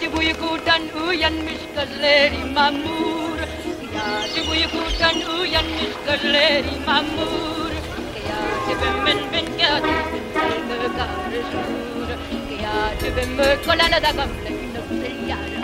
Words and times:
Gece 0.00 0.16
uykudan 0.16 0.82
uyanmış 1.08 1.60
gözleri 1.76 2.44
mamur. 2.54 3.38
Gece 4.34 4.50
uykudan 4.50 5.38
uyanmış 5.40 5.92
gözleri 6.06 6.86
mamur. 6.86 7.70
Gece 8.68 8.86
ben 9.06 9.18
ben 9.32 9.44
gece 9.44 9.80
karışır 10.96 12.18
Gece 13.00 13.16
ben 13.16 13.38
da 13.38 14.10
gamle 14.10 15.10
yara 15.28 15.60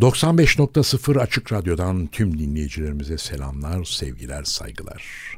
95.0 0.00 1.20
Açık 1.20 1.52
Radyo'dan 1.52 2.06
tüm 2.06 2.38
dinleyicilerimize 2.38 3.18
selamlar, 3.18 3.84
sevgiler, 3.84 4.44
saygılar. 4.44 5.37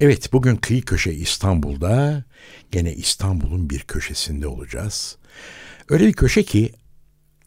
Evet 0.00 0.32
bugün 0.32 0.56
kıyı 0.56 0.82
köşe 0.82 1.12
İstanbul'da 1.12 2.24
gene 2.72 2.94
İstanbul'un 2.94 3.70
bir 3.70 3.80
köşesinde 3.80 4.46
olacağız. 4.46 5.16
Öyle 5.88 6.06
bir 6.06 6.12
köşe 6.12 6.42
ki 6.42 6.72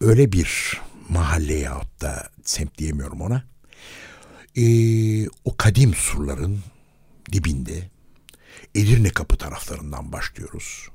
öyle 0.01 0.31
bir 0.31 0.81
mahalle 1.09 1.53
yahut 1.53 2.01
da 2.01 2.29
semt 2.43 2.77
diyemiyorum 2.77 3.21
ona. 3.21 3.43
Ee, 4.55 5.27
o 5.27 5.57
kadim 5.57 5.93
surların 5.93 6.59
dibinde 7.31 7.89
Edirne 8.75 9.09
kapı 9.09 9.37
taraflarından 9.37 10.11
başlıyoruz. 10.11 10.87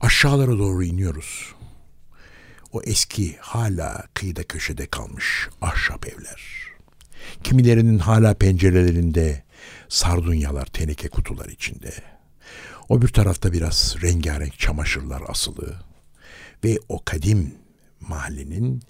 Aşağılara 0.00 0.58
doğru 0.58 0.84
iniyoruz. 0.84 1.54
O 2.72 2.82
eski 2.82 3.36
hala 3.36 4.06
kıyıda 4.14 4.42
köşede 4.42 4.86
kalmış 4.86 5.48
ahşap 5.60 6.06
evler. 6.06 6.69
Kimilerinin 7.44 7.98
hala 7.98 8.34
pencerelerinde 8.34 9.42
sardunyalar, 9.88 10.66
teneke 10.66 11.08
kutular 11.08 11.48
içinde. 11.48 11.92
O 12.88 13.02
bir 13.02 13.08
tarafta 13.08 13.52
biraz 13.52 13.96
rengarenk 14.02 14.58
çamaşırlar 14.58 15.22
asılı 15.28 15.80
ve 16.64 16.78
o 16.88 17.04
kadim 17.04 17.54
mahallenin 18.00 18.82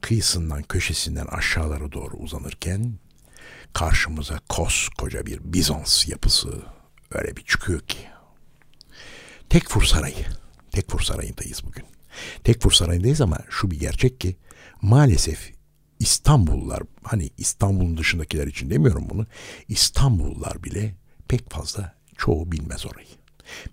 kıyısından 0.00 0.62
köşesinden 0.62 1.26
aşağılara 1.26 1.92
doğru 1.92 2.16
uzanırken 2.16 2.94
karşımıza 3.72 4.40
koskoca 4.48 5.26
bir 5.26 5.40
Bizans 5.44 6.08
yapısı 6.08 6.62
öyle 7.10 7.36
bir 7.36 7.42
çıkıyor 7.44 7.80
ki. 7.80 7.98
Tekfur 9.50 9.82
Sarayı. 9.82 10.26
Tekfur 10.70 11.00
Sarayı'ndayız 11.00 11.64
bugün. 11.64 11.84
Tekfur 12.44 12.72
Sarayı'ndayız 12.72 13.20
ama 13.20 13.38
şu 13.50 13.70
bir 13.70 13.80
gerçek 13.80 14.20
ki 14.20 14.36
maalesef 14.82 15.52
İstanbullular 16.02 16.82
hani 17.02 17.30
İstanbul'un 17.38 17.96
dışındakiler 17.96 18.46
için 18.46 18.70
demiyorum 18.70 19.06
bunu. 19.10 19.26
İstanbullular 19.68 20.64
bile 20.64 20.94
pek 21.28 21.50
fazla 21.50 21.94
çoğu 22.16 22.52
bilmez 22.52 22.86
orayı. 22.86 23.06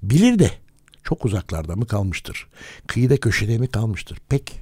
Bilir 0.04 0.40
de 0.40 0.52
çok 1.04 1.26
uzaklarda 1.26 1.76
mı 1.76 1.88
kalmıştır? 1.88 2.48
Kıyıda 2.88 3.18
köşede 3.18 3.58
mi 3.58 3.68
kalmıştır? 3.68 4.18
Pek 4.30 4.60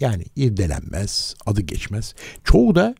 yani 0.00 0.24
irdelenmez, 0.36 1.34
adı 1.46 1.60
geçmez. 1.60 2.14
Çoğu 2.44 2.74
da 2.74 2.94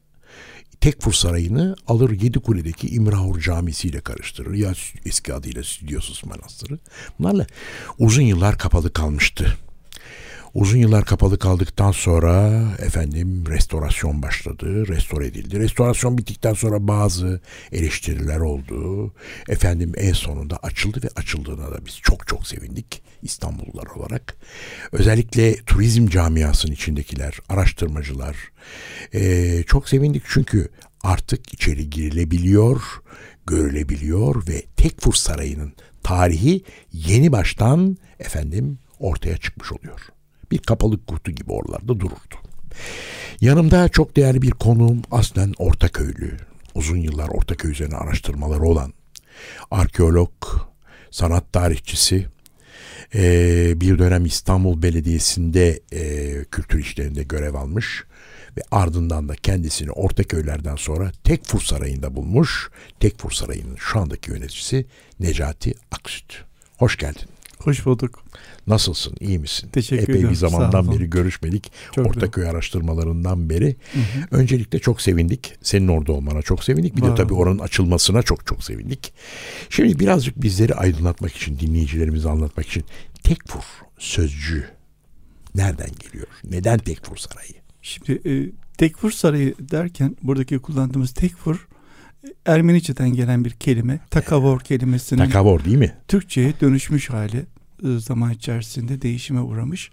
Tekfur 0.81 1.13
Sarayı'nı 1.13 1.77
alır 1.87 2.11
Yedikule'deki 2.11 2.89
İmrahur 2.89 3.41
Camisi 3.41 3.89
ile 3.89 4.01
karıştırır. 4.01 4.55
Ya 4.55 4.73
eski 5.05 5.35
adıyla 5.35 5.65
Stüdyosuz 5.65 6.25
Manastırı. 6.25 6.79
Bunlarla 7.19 7.47
uzun 7.99 8.23
yıllar 8.23 8.59
kapalı 8.59 8.93
kalmıştı. 8.93 9.57
Uzun 10.55 10.79
yıllar 10.79 11.05
kapalı 11.05 11.39
kaldıktan 11.39 11.93
sonra 11.93 12.63
efendim 12.79 13.45
restorasyon 13.49 14.23
başladı, 14.23 14.89
restore 14.89 15.27
edildi. 15.27 15.61
Restorasyon 15.61 16.19
bittikten 16.19 16.55
sonra 16.55 16.89
bazı 16.89 17.41
eleştiriler 17.73 18.41
oldu. 18.41 19.13
Efendim 19.49 19.93
en 19.97 20.13
sonunda 20.13 20.57
açıldı 20.57 21.01
ve 21.05 21.09
açıldığına 21.17 21.73
da 21.73 21.87
biz 21.87 21.99
çok 22.03 22.27
çok 22.27 22.47
sevindik 22.47 23.03
İstanbullular 23.23 23.87
olarak. 23.87 24.37
Özellikle 24.93 25.57
turizm 25.57 26.09
camiasının 26.09 26.73
içindekiler, 26.73 27.39
araştırmacılar 27.49 28.37
ee, 29.15 29.63
çok 29.67 29.89
sevindik 29.89 30.23
çünkü 30.29 30.69
artık 31.03 31.55
içeri 31.55 31.91
girilebiliyor, 31.91 32.83
görülebiliyor 33.47 34.49
ve 34.49 34.63
Tekfur 34.77 35.15
Sarayı'nın 35.15 35.73
tarihi 36.03 36.65
yeni 36.93 37.33
baştan 37.33 37.97
efendim 38.19 38.79
ortaya 38.99 39.37
çıkmış 39.37 39.73
oluyor 39.73 40.01
bir 40.51 40.59
kapalı 40.59 41.07
kutu 41.07 41.31
gibi 41.31 41.53
oralarda 41.53 42.01
dururdu. 42.01 42.35
Yanımda 43.41 43.89
çok 43.89 44.17
değerli 44.17 44.43
bir 44.43 44.51
konuğum 44.51 45.03
aslen 45.11 45.55
Ortaköylü. 45.59 46.37
Uzun 46.75 46.97
yıllar 46.97 47.29
Ortaköy 47.29 47.71
üzerine 47.71 47.97
araştırmaları 47.97 48.63
olan 48.63 48.93
arkeolog, 49.71 50.33
sanat 51.11 51.53
tarihçisi, 51.53 52.27
bir 53.81 53.99
dönem 53.99 54.27
İstanbul 54.27 54.83
Belediyesi'nde 54.83 55.81
kültür 56.51 56.79
işlerinde 56.79 57.23
görev 57.23 57.55
almış 57.55 58.05
ve 58.57 58.61
ardından 58.71 59.29
da 59.29 59.35
kendisini 59.35 59.91
Ortaköylerden 59.91 60.77
sonra 60.77 61.13
Tekfur 61.25 61.61
Sarayı'nda 61.61 62.17
bulmuş. 62.17 62.71
Tekfur 63.01 63.31
Sarayı'nın 63.31 63.77
şu 63.77 64.01
andaki 64.01 64.31
yöneticisi 64.31 64.87
Necati 65.21 65.75
Aksüt. 65.91 66.45
Hoş 66.79 66.97
geldin. 66.97 67.29
Hoş 67.59 67.87
bulduk. 67.87 68.25
Nasılsın? 68.69 69.15
İyi 69.21 69.39
misin? 69.39 69.69
Teşekkür 69.73 70.03
Epey 70.03 70.15
ederim. 70.15 70.31
bir 70.31 70.35
zamandan 70.35 70.93
beri 70.93 71.11
görüşmedik. 71.11 71.73
Çok 71.93 72.07
Ortaköy 72.07 72.43
güzel. 72.45 72.51
araştırmalarından 72.55 73.51
beri. 73.51 73.77
Hı 73.93 73.99
hı. 73.99 74.27
Öncelikle 74.41 74.79
çok 74.79 75.01
sevindik. 75.01 75.55
Senin 75.63 75.89
orada 75.89 76.13
olmana 76.13 76.43
çok 76.43 76.65
sevindik. 76.65 76.97
Bir 76.97 77.03
Var. 77.03 77.11
de 77.11 77.15
tabii 77.15 77.35
oranın 77.35 77.59
açılmasına 77.59 78.23
çok 78.23 78.47
çok 78.47 78.65
sevindik. 78.65 79.13
Şimdi 79.71 79.99
birazcık 79.99 80.43
bizleri 80.43 80.75
aydınlatmak 80.75 81.37
için, 81.37 81.59
dinleyicilerimizi 81.59 82.29
anlatmak 82.29 82.67
için 82.67 82.85
Tekfur 83.23 83.63
sözcüğü 83.99 84.65
nereden 85.55 85.91
geliyor? 85.99 86.27
Neden 86.45 86.79
Tekfur 86.79 87.17
Sarayı? 87.17 87.55
Şimdi 87.83 88.29
e, 88.29 88.51
Tekfur 88.79 89.11
Sarayı 89.11 89.55
derken 89.59 90.17
buradaki 90.23 90.59
kullandığımız 90.59 91.13
Tekfur 91.15 91.69
Ermenice'den 92.47 93.13
gelen 93.13 93.45
bir 93.45 93.51
kelime. 93.51 94.01
Takavor 94.11 94.61
kelimesinin. 94.61 95.25
Takavor 95.25 95.65
değil 95.65 95.77
mi? 95.77 95.95
Türkçe'ye 96.09 96.53
dönüşmüş 96.61 97.11
hali 97.11 97.47
zaman 97.99 98.33
içerisinde 98.33 99.03
değişime 99.03 99.41
uğramış. 99.41 99.91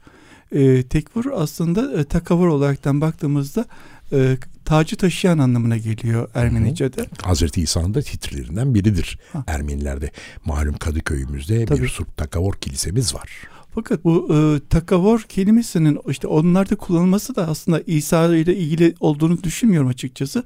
E, 0.51 0.83
tekfur 0.83 1.25
aslında 1.33 1.99
e, 2.01 2.03
takavur 2.03 2.47
olaraktan 2.47 3.01
baktığımızda 3.01 3.65
e, 4.11 4.37
tacı 4.65 4.95
taşıyan 4.95 5.37
anlamına 5.37 5.77
geliyor 5.77 6.29
Ermenice'de. 6.33 7.01
Hı 7.01 7.05
hı. 7.05 7.07
Hazreti 7.21 7.61
İsa'nın 7.61 7.93
da 7.93 8.01
titrelerinden 8.01 8.75
biridir 8.75 9.19
ha. 9.33 9.43
Ermenilerde. 9.47 10.11
Malum 10.45 10.77
Kadıköy'ümüzde 10.77 11.65
Tabii. 11.65 11.81
bir 11.81 11.87
Surp 11.87 12.17
Takavor 12.17 12.53
kilisemiz 12.53 13.15
var. 13.15 13.29
Fakat 13.75 14.03
bu 14.03 14.35
e, 14.35 14.69
takavor 14.69 15.21
kelimesinin 15.21 15.99
işte 16.09 16.27
onlarda 16.27 16.75
kullanılması 16.75 17.35
da 17.35 17.47
aslında 17.47 17.81
İsa 17.87 18.35
ile 18.35 18.55
ilgili 18.55 18.95
olduğunu 18.99 19.43
düşünmüyorum 19.43 19.89
açıkçası. 19.89 20.43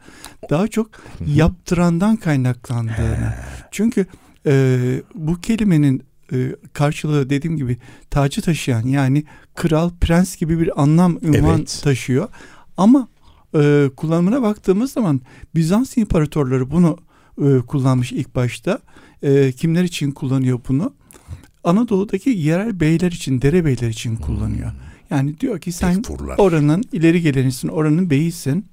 Daha 0.49 0.67
çok 0.67 0.89
yaptırandan 1.27 2.15
kaynaklandığını. 2.15 3.33
Çünkü 3.71 4.05
e, 4.45 5.01
bu 5.15 5.41
kelimenin 5.41 6.03
e, 6.33 6.55
karşılığı 6.73 7.29
dediğim 7.29 7.57
gibi 7.57 7.77
tacı 8.09 8.41
taşıyan 8.41 8.83
yani 8.83 9.23
kral, 9.55 9.89
prens 10.01 10.35
gibi 10.35 10.59
bir 10.59 10.81
anlam, 10.81 11.17
ünvan 11.21 11.57
evet. 11.57 11.81
taşıyor. 11.83 12.27
Ama 12.77 13.07
e, 13.55 13.89
kullanımına 13.97 14.41
baktığımız 14.41 14.91
zaman 14.91 15.21
Bizans 15.55 15.97
imparatorları 15.97 16.71
bunu 16.71 16.97
e, 17.41 17.59
kullanmış 17.59 18.11
ilk 18.11 18.35
başta. 18.35 18.79
E, 19.23 19.51
kimler 19.51 19.83
için 19.83 20.11
kullanıyor 20.11 20.59
bunu? 20.69 20.93
Anadolu'daki 21.63 22.29
yerel 22.29 22.79
beyler 22.79 23.11
için, 23.11 23.41
derebeyler 23.41 23.89
için 23.89 24.15
kullanıyor. 24.15 24.71
Hmm. 24.71 24.79
Yani 25.09 25.39
diyor 25.39 25.59
ki 25.59 25.71
sen 25.71 25.95
Tekfurlar. 25.95 26.35
oranın 26.37 26.83
ileri 26.91 27.21
gelenisin, 27.21 27.67
oranın 27.67 28.09
beyisin. 28.09 28.65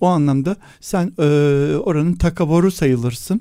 O 0.00 0.06
anlamda 0.06 0.56
sen 0.80 1.12
e, 1.18 1.22
oranın 1.76 2.12
takavoru 2.12 2.70
sayılırsın. 2.70 3.40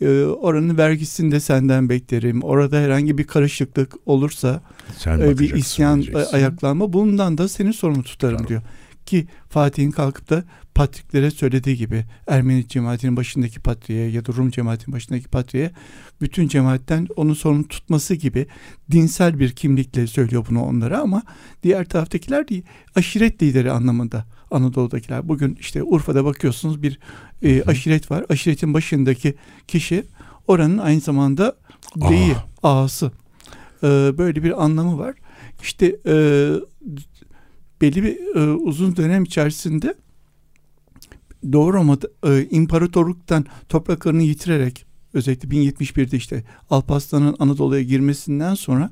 E, 0.00 0.24
oranın 0.24 0.78
vergisini 0.78 1.32
de 1.32 1.40
senden 1.40 1.88
beklerim. 1.88 2.42
Orada 2.42 2.76
herhangi 2.80 3.18
bir 3.18 3.24
karışıklık 3.24 3.94
olursa 4.06 4.62
Sen 4.98 5.20
e, 5.20 5.38
bir 5.38 5.54
isyan 5.54 6.04
ayaklanma 6.32 6.92
bundan 6.92 7.38
da 7.38 7.48
seni 7.48 7.72
sorumlu 7.72 8.02
tutarım 8.02 8.36
Canım. 8.36 8.48
diyor. 8.48 8.62
Ki 9.06 9.26
Fatih'in 9.48 9.90
kalkıp 9.90 10.30
da 10.30 10.44
patriklere 10.74 11.30
söylediği 11.30 11.76
gibi 11.76 12.04
Ermeni 12.26 12.68
cemaatinin 12.68 13.16
başındaki 13.16 13.60
patriğe 13.60 14.10
ya 14.10 14.26
da 14.26 14.32
Rum 14.32 14.50
cemaatinin 14.50 14.92
başındaki 14.92 15.28
patriğe 15.28 15.70
bütün 16.20 16.48
cemaatten 16.48 17.06
onun 17.16 17.34
sorumlu 17.34 17.68
tutması 17.68 18.14
gibi 18.14 18.46
dinsel 18.90 19.38
bir 19.38 19.50
kimlikle 19.50 20.06
söylüyor 20.06 20.46
bunu 20.50 20.62
onlara 20.62 20.98
ama 21.00 21.22
diğer 21.62 21.84
taraftakiler 21.84 22.48
değil, 22.48 22.62
aşiret 22.94 23.42
lideri 23.42 23.70
anlamında 23.72 24.24
Anadolu'dakiler. 24.50 25.28
Bugün 25.28 25.56
işte 25.60 25.82
Urfa'da 25.82 26.24
bakıyorsunuz 26.24 26.82
bir 26.82 26.98
e, 27.42 27.62
aşiret 27.62 28.10
var. 28.10 28.24
Aşiretin 28.28 28.74
başındaki 28.74 29.34
kişi 29.68 30.04
oranın 30.48 30.78
aynı 30.78 31.00
zamanda 31.00 31.56
beyi, 31.96 32.36
ağası. 32.62 33.12
E, 33.82 33.86
böyle 34.18 34.42
bir 34.42 34.64
anlamı 34.64 34.98
var. 34.98 35.14
İşte 35.62 35.96
e, 36.06 36.14
belli 37.80 38.02
bir 38.02 38.36
e, 38.36 38.52
uzun 38.52 38.96
dönem 38.96 39.24
içerisinde 39.24 39.94
Doğu 41.52 41.72
Roma'da 41.72 42.08
e, 42.26 42.48
imparatorluktan 42.50 43.44
topraklarını 43.68 44.22
yitirerek 44.22 44.86
özellikle 45.14 45.48
1071'de 45.48 46.16
işte 46.16 46.44
Alparslan'ın 46.70 47.36
Anadolu'ya 47.38 47.82
girmesinden 47.82 48.54
sonra 48.54 48.90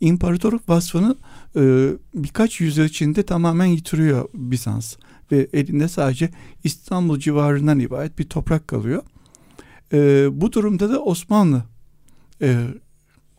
imparatorluk 0.00 0.68
vasfını 0.68 1.16
e, 1.56 1.90
birkaç 2.14 2.60
yüzyıl 2.60 2.84
içinde 2.84 3.22
tamamen 3.22 3.66
yitiriyor 3.66 4.28
Bizans 4.34 4.96
ve 5.32 5.48
elinde 5.52 5.88
sadece 5.88 6.30
İstanbul 6.64 7.18
civarından 7.18 7.78
ibaret 7.78 8.18
bir 8.18 8.24
toprak 8.24 8.68
kalıyor. 8.68 9.02
E, 9.92 10.28
bu 10.40 10.52
durumda 10.52 10.90
da 10.90 11.02
Osmanlı 11.02 11.64
e, 12.42 12.66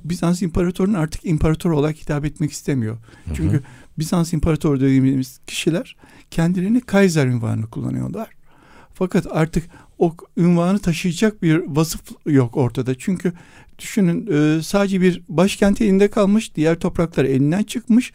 Bizans 0.03 0.41
imparatorunun 0.41 0.94
artık 0.94 1.25
imparator 1.25 1.71
olarak 1.71 1.95
hitap 1.95 2.25
etmek 2.25 2.51
istemiyor. 2.51 2.97
Hı 3.25 3.31
hı. 3.31 3.35
Çünkü 3.35 3.63
Bizans 4.00 4.33
imparatoru 4.33 4.79
dediğimiz 4.79 5.39
kişiler 5.47 5.95
kendilerini 6.31 6.81
Kaiser 6.81 7.27
ünvanını 7.27 7.67
kullanıyorlar. 7.67 8.38
Fakat 9.00 9.28
artık 9.31 9.63
o 9.98 10.16
ünvanı 10.38 10.80
taşıyacak 10.80 11.42
bir 11.42 11.62
vasıf 11.68 12.01
yok 12.25 12.57
ortada. 12.57 12.96
Çünkü 12.96 13.34
düşünün 13.80 14.28
e, 14.31 14.63
sadece 14.63 15.01
bir 15.01 15.22
başkent 15.30 15.81
elinde 15.81 16.07
kalmış, 16.07 16.56
diğer 16.56 16.80
topraklar 16.80 17.25
elinden 17.25 17.63
çıkmış. 17.63 18.13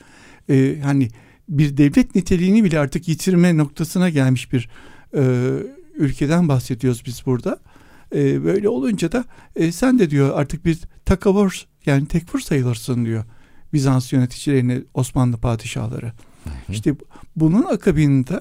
E, 0.50 0.80
hani 0.84 1.08
bir 1.48 1.76
devlet 1.76 2.14
niteliğini 2.14 2.64
bile 2.64 2.78
artık 2.78 3.08
yitirme 3.08 3.56
noktasına 3.56 4.08
gelmiş 4.08 4.52
bir 4.52 4.68
e, 5.16 5.52
ülkeden 5.94 6.48
bahsediyoruz 6.48 7.02
biz 7.06 7.26
burada. 7.26 7.58
böyle 8.14 8.68
olunca 8.68 9.12
da 9.12 9.24
sen 9.72 9.98
de 9.98 10.10
diyor 10.10 10.30
artık 10.34 10.64
bir 10.64 10.78
takavur 11.04 11.66
yani 11.86 12.06
tekfur 12.06 12.40
sayılırsın 12.40 13.04
diyor 13.04 13.24
Bizans 13.72 14.12
yöneticilerine 14.12 14.82
Osmanlı 14.94 15.36
padişahları. 15.36 16.06
Hı 16.44 16.50
hı. 16.50 16.72
İşte 16.72 16.94
bunun 17.36 17.62
akabinde 17.62 18.40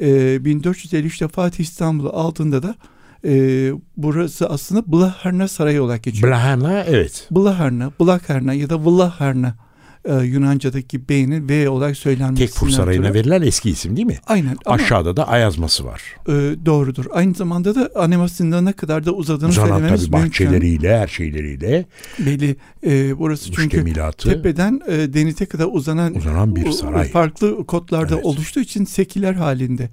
e, 0.00 0.06
1453'te 0.36 1.28
Fatih 1.28 1.64
İstanbul'u 1.64 2.10
aldığında 2.10 2.62
da 2.62 2.74
e, 3.24 3.72
burası 3.96 4.48
aslında 4.48 4.92
Blaharna 4.92 5.48
Sarayı 5.48 5.82
olarak 5.82 6.02
geçiyor. 6.02 6.32
Blaharna 6.32 6.84
evet. 6.84 7.28
Blaharna, 7.30 7.92
Blaharna 8.00 8.54
ya 8.54 8.70
da 8.70 8.84
Vlaharna 8.84 9.54
e, 10.04 10.14
Yunanca'daki 10.14 11.08
beynin 11.08 11.48
V 11.48 11.68
olarak 11.68 11.96
söylenmesi. 11.96 12.46
Tekfur 12.46 12.68
Sarayı'na 12.68 13.06
türü. 13.06 13.14
verilen 13.14 13.42
eski 13.42 13.70
isim 13.70 13.96
değil 13.96 14.06
mi? 14.06 14.18
Aynen. 14.26 14.56
Aşağıda 14.66 15.16
da 15.16 15.28
Ayazması 15.28 15.84
var. 15.84 16.02
E, 16.28 16.32
doğrudur. 16.66 17.04
Aynı 17.12 17.34
zamanda 17.34 17.74
da 17.74 17.90
Aneması'ndan 17.94 18.64
ne 18.64 18.72
kadar 18.72 19.06
da 19.06 19.12
uzadığını 19.12 19.48
Uzanan 19.48 19.68
söylememiz 19.68 20.10
tabii 20.10 20.12
bahçeleriyle, 20.12 20.98
her 20.98 21.08
şeyleriyle. 21.08 21.86
Belli. 22.18 22.56
E, 22.86 23.18
burası 23.18 23.52
çünkü 23.52 23.84
tepeden 24.18 24.80
e, 24.88 25.14
denize 25.14 25.46
kadar 25.46 25.68
uzanan, 25.72 26.14
uzanan 26.14 26.56
bir 26.56 26.70
saray. 26.70 27.08
Farklı 27.08 27.66
kotlarda 27.66 28.14
evet. 28.14 28.24
oluştuğu 28.24 28.60
için 28.60 28.84
sekiler 28.84 29.34
halinde 29.34 29.90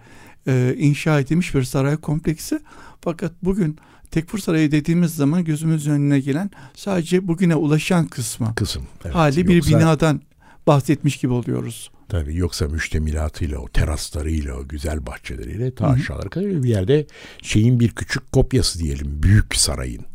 e, 0.47 0.75
inşa 0.77 1.19
edilmiş 1.19 1.55
bir 1.55 1.63
saray 1.63 1.97
kompleksi. 1.97 2.59
Fakat 3.01 3.31
bugün 3.43 3.77
Tekfur 4.11 4.39
Sarayı 4.39 4.71
dediğimiz 4.71 5.15
zaman 5.15 5.43
gözümüz 5.43 5.87
önüne 5.87 6.19
gelen 6.19 6.51
sadece 6.75 7.27
bugüne 7.27 7.55
ulaşan 7.55 8.07
kısmı. 8.07 8.55
Kısım. 8.55 8.83
Evet. 9.05 9.15
Hali 9.15 9.47
bir 9.47 9.55
yoksa, 9.55 9.79
binadan 9.79 10.21
bahsetmiş 10.67 11.17
gibi 11.17 11.33
oluyoruz. 11.33 11.91
Tabii 12.09 12.35
yoksa 12.35 12.67
müştemilatıyla, 12.67 13.57
o 13.57 13.67
teraslarıyla, 13.69 14.55
o 14.55 14.67
güzel 14.67 15.05
bahçeleriyle 15.05 15.75
ta 15.75 15.87
aşağılara 15.87 16.29
kadar 16.29 16.63
bir 16.63 16.69
yerde 16.69 17.07
şeyin 17.41 17.79
bir 17.79 17.89
küçük 17.89 18.31
kopyası 18.31 18.79
diyelim. 18.79 19.23
Büyük 19.23 19.55
sarayın. 19.55 20.05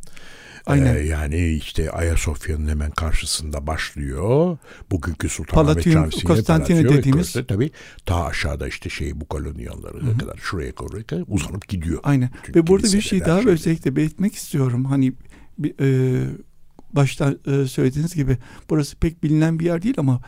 Aynen. 0.67 0.97
Ee, 0.97 0.99
yani 0.99 1.49
işte 1.49 1.91
Ayasofya'nın 1.91 2.69
hemen 2.69 2.91
karşısında 2.91 3.67
başlıyor. 3.67 4.59
Bugünkü 4.91 5.29
Sultanahmet 5.29 5.85
Camisi'ne 5.85 6.23
Konstantine 6.23 6.89
dediğimiz. 6.89 7.33
Tabii, 7.33 7.47
tabii 7.47 7.71
ta 8.07 8.25
aşağıda 8.25 8.69
işte 8.69 8.91
şey 8.91 9.21
bu 9.21 9.25
kolonyaları 9.25 10.19
kadar 10.19 10.37
şuraya 10.37 10.73
kadar 10.73 11.25
uzanıp 11.29 11.69
gidiyor. 11.69 12.01
Aynen. 12.03 12.31
Bütün 12.43 12.61
Ve 12.61 12.67
burada 12.67 12.93
bir 12.93 13.01
şey 13.01 13.21
daha 13.21 13.39
şeyde. 13.39 13.51
özellikle 13.51 13.97
belirtmek 13.97 14.35
istiyorum. 14.35 14.85
Hani 14.85 15.13
e, 15.81 16.19
başta 16.93 17.35
e, 17.47 17.67
söylediğiniz 17.67 18.15
gibi 18.15 18.39
burası 18.71 18.97
pek 18.97 19.23
bilinen 19.23 19.59
bir 19.59 19.65
yer 19.65 19.83
değil 19.83 19.95
ama 19.99 20.21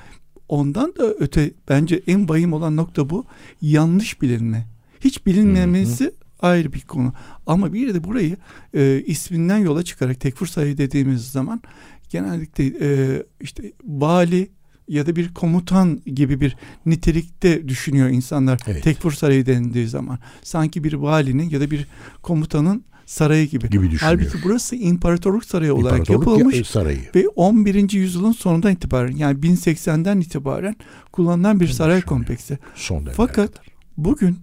ondan 0.49 0.97
da 0.97 1.15
öte 1.21 1.51
bence 1.69 2.03
en 2.07 2.29
bayım 2.29 2.53
olan 2.53 2.77
nokta 2.77 3.11
bu. 3.11 3.25
Yanlış 3.61 4.23
bilinme. 4.23 4.67
Hiç 5.01 5.27
bilinmemesi 5.27 6.15
ayrı 6.45 6.73
bir 6.73 6.81
konu. 6.81 7.13
Ama 7.47 7.73
bir 7.73 7.95
de 7.95 8.05
burayı 8.05 8.37
e, 8.75 9.03
isminden 9.07 9.59
yola 9.59 9.83
çıkarak 9.83 10.21
tekfur 10.21 10.47
sayı 10.47 10.79
dediğimiz 10.79 11.31
zaman 11.31 11.63
genellikle 12.09 12.65
e, 12.65 13.23
işte 13.41 13.73
vali 13.85 14.51
ya 14.89 15.07
da 15.07 15.17
bir 15.17 15.35
komutan 15.35 16.01
gibi 16.07 16.41
bir 16.41 16.57
nitelikte 16.87 17.69
düşünüyor 17.69 18.09
insanlar 18.09 18.61
evet. 18.67 18.83
tekfur 18.83 19.13
sarayı 19.13 19.47
denildiği 19.47 19.89
zaman. 19.89 20.19
Sanki 20.43 20.85
bir 20.85 20.93
valinin 20.93 21.51
ya 21.51 21.61
da 21.61 21.71
bir 21.71 21.87
komutanın 22.23 22.85
sarayı 23.07 23.49
gibi. 23.49 23.71
gibi 23.71 23.91
düşünüyor. 23.91 24.19
Halbuki 24.19 24.39
burası 24.45 24.77
imparatorluk 24.77 25.45
sarayı 25.45 25.75
olarak 25.75 26.11
yapılmış 26.11 26.57
ya, 26.57 26.65
sarayı. 26.65 27.01
ve 27.15 27.29
11. 27.29 27.93
yüzyılın 27.93 28.33
sonundan 28.33 28.73
itibaren 28.73 29.17
yani 29.17 29.39
1080'den 29.39 30.21
itibaren 30.21 30.77
kullanılan 31.13 31.61
bir 31.61 31.69
saray 31.69 32.03
kompleksi. 32.03 32.59
Son 32.75 33.05
Fakat 33.17 33.35
kadar. 33.55 33.67
bugün 33.97 34.39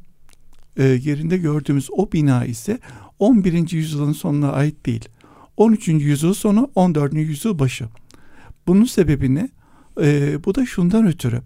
e, 0.77 0.83
yerinde 0.83 1.37
gördüğümüz 1.37 1.89
o 1.91 2.11
bina 2.11 2.45
ise 2.45 2.79
11. 3.19 3.71
yüzyılın 3.71 4.11
sonuna 4.11 4.51
ait 4.51 4.85
değil. 4.85 5.09
13. 5.57 5.87
yüzyıl 5.87 6.33
sonu 6.33 6.71
14. 6.75 7.13
yüzyıl 7.13 7.59
başı. 7.59 7.85
Bunun 8.67 8.85
sebebi 8.85 9.35
ne? 9.35 9.49
E, 10.01 10.37
bu 10.45 10.55
da 10.55 10.65
şundan 10.65 11.07
ötürü. 11.07 11.41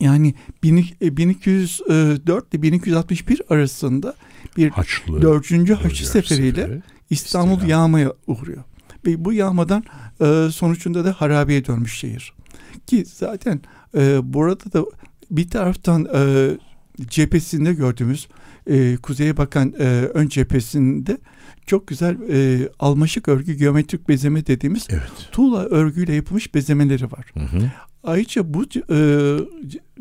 Yani 0.00 0.34
1204 0.62 2.54
ile 2.54 2.62
1261 2.62 3.42
arasında 3.50 4.14
bir 4.56 4.70
Haçlı, 4.70 5.22
4. 5.22 5.70
Haçlı 5.70 6.06
seferiyle 6.06 6.82
İstanbul 7.10 7.52
İstilam. 7.52 7.70
yağmaya 7.70 8.12
uğruyor. 8.26 8.64
Ve 9.06 9.24
bu 9.24 9.32
yağmadan 9.32 9.84
e, 10.20 10.48
sonucunda 10.52 11.04
da 11.04 11.12
harabeye 11.12 11.66
dönmüş 11.66 11.98
şehir. 11.98 12.32
Ki 12.86 13.04
zaten 13.06 13.60
e, 13.96 14.32
burada 14.34 14.72
da 14.72 14.84
bir 15.30 15.50
taraftan 15.50 16.08
e, 16.14 16.50
cephesinde 17.08 17.74
gördüğümüz 17.74 18.28
e, 18.66 18.96
kuzeye 18.96 19.36
bakan 19.36 19.74
e, 19.78 19.84
ön 20.14 20.28
cephesinde 20.28 21.18
çok 21.66 21.86
güzel 21.86 22.16
e, 22.30 22.68
almaşık 22.78 23.28
örgü 23.28 23.54
geometrik 23.54 24.08
bezeme 24.08 24.46
dediğimiz 24.46 24.86
evet. 24.90 25.28
tuğla 25.32 25.64
örgüyle 25.64 26.14
yapılmış 26.14 26.54
bezemeleri 26.54 27.04
var. 27.04 27.32
Hı 27.34 27.40
hı. 27.40 27.70
Ayrıca 28.04 28.54
bu 28.54 28.64
e, 28.90 28.98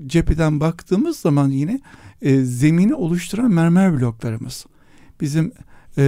cepheden 0.07 0.59
baktığımız 0.59 1.17
zaman 1.17 1.49
yine 1.49 1.79
e, 2.21 2.41
zemini 2.41 2.93
oluşturan 2.95 3.51
mermer 3.51 3.99
bloklarımız. 3.99 4.65
Bizim 5.21 5.51
e, 5.97 6.03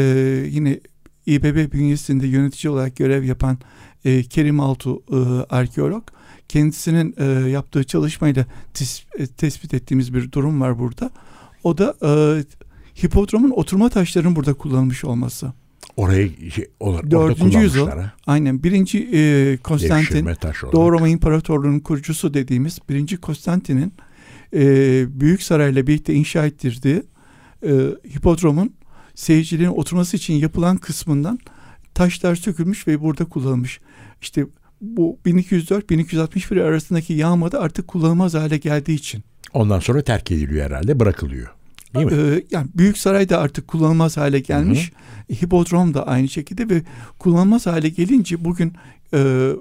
yine 0.49 0.79
İBB 1.25 1.71
bünyesinde 1.73 2.27
yönetici 2.27 2.71
olarak 2.71 2.95
görev 2.95 3.23
yapan 3.23 3.57
e, 4.05 4.23
Kerim 4.23 4.59
Altu 4.59 5.03
e, 5.11 5.17
arkeolog 5.49 6.03
kendisinin 6.51 7.15
e, 7.17 7.49
yaptığı 7.49 7.83
çalışmayla 7.83 8.45
tes, 8.73 9.03
e, 9.17 9.27
tespit 9.27 9.73
ettiğimiz 9.73 10.13
bir 10.13 10.31
durum 10.31 10.61
var 10.61 10.79
burada. 10.79 11.11
O 11.63 11.77
da 11.77 11.95
e, 12.03 12.11
hipodromun 13.03 13.49
oturma 13.49 13.89
taşlarının 13.89 14.35
burada 14.35 14.53
kullanılmış 14.53 15.05
olması. 15.05 15.53
Oraya 15.97 16.27
şey, 16.27 16.65
or, 16.79 17.11
Dördüncü 17.11 17.59
yüzyıl. 17.59 17.87
Aynen. 18.27 18.63
Birinci 18.63 19.09
e, 19.13 19.57
Konstantin, 19.63 20.29
Doğu 20.71 20.91
Roma 20.91 21.07
İmparatorluğu'nun 21.07 21.79
kurucusu 21.79 22.33
dediğimiz 22.33 22.79
birinci 22.89 23.17
Konstantin'in 23.17 23.93
e, 24.53 24.59
Büyük 25.19 25.43
Saray'la 25.43 25.87
birlikte 25.87 26.13
inşa 26.13 26.45
ettirdiği 26.45 27.03
e, 27.63 27.71
hipodromun 28.15 28.73
seyircilerin 29.15 29.69
oturması 29.69 30.17
için 30.17 30.33
yapılan 30.33 30.77
kısmından 30.77 31.39
taşlar 31.93 32.35
sökülmüş 32.35 32.87
ve 32.87 33.01
burada 33.01 33.25
kullanılmış. 33.25 33.79
İşte 34.21 34.45
bu 34.45 34.60
1204-1261 34.81 36.63
arasındaki 36.63 37.13
yağmada 37.13 37.59
artık 37.59 37.87
kullanılmaz 37.87 38.33
hale 38.33 38.57
geldiği 38.57 38.95
için. 38.95 39.23
Ondan 39.53 39.79
sonra 39.79 40.01
terk 40.01 40.31
ediliyor 40.31 40.65
herhalde, 40.65 40.99
bırakılıyor. 40.99 41.47
Değil 41.95 42.05
mi? 42.05 42.13
Ee, 42.15 42.43
yani 42.51 42.67
Büyük 42.75 42.97
Saray 42.97 43.29
da 43.29 43.39
artık 43.39 43.67
kullanılmaz 43.67 44.17
hale 44.17 44.39
gelmiş. 44.39 44.91
Hı 44.91 45.33
hı. 45.33 45.37
Hipodrom 45.45 45.93
da 45.93 46.07
aynı 46.07 46.29
şekilde 46.29 46.69
ve 46.69 46.81
kullanılmaz 47.19 47.65
hale 47.65 47.89
gelince 47.89 48.45
bugün 48.45 48.73
e, 49.13 49.51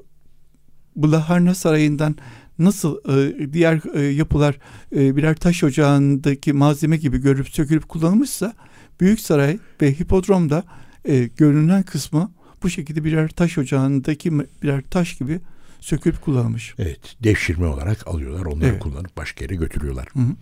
Blaharna 0.97 1.55
Sarayı'ndan 1.55 2.17
nasıl 2.59 2.99
e, 3.09 3.53
diğer 3.53 3.81
e, 3.95 4.00
yapılar 4.00 4.59
e, 4.97 5.17
birer 5.17 5.37
taş 5.37 5.65
ocağındaki 5.65 6.53
malzeme 6.53 6.97
gibi 6.97 7.19
görüp 7.19 7.49
sökülüp 7.49 7.89
kullanılmışsa 7.89 8.55
Büyük 9.00 9.21
Saray 9.21 9.59
ve 9.83 9.93
Hipodrom'da 9.93 10.65
e, 11.05 11.25
görünen 11.37 11.83
kısmı 11.83 12.33
bu 12.62 12.71
şekilde 12.71 13.05
birer 13.05 13.29
taş 13.29 13.59
ocağındaki 13.59 14.38
birer 14.38 14.83
taş 14.90 15.19
gibi 15.19 15.40
sökülüp 15.81 16.23
kullanılmış. 16.23 16.75
Evet, 16.79 17.17
devşirme 17.25 17.67
olarak 17.67 18.07
alıyorlar, 18.07 18.47
onları 18.47 18.69
Evet. 18.69 18.83
kullanıp 18.83 19.17
başka 19.17 19.45
yere 19.45 19.55
götürüyorlar. 19.55 20.09
Hı 20.12 20.19
hı. 20.19 20.37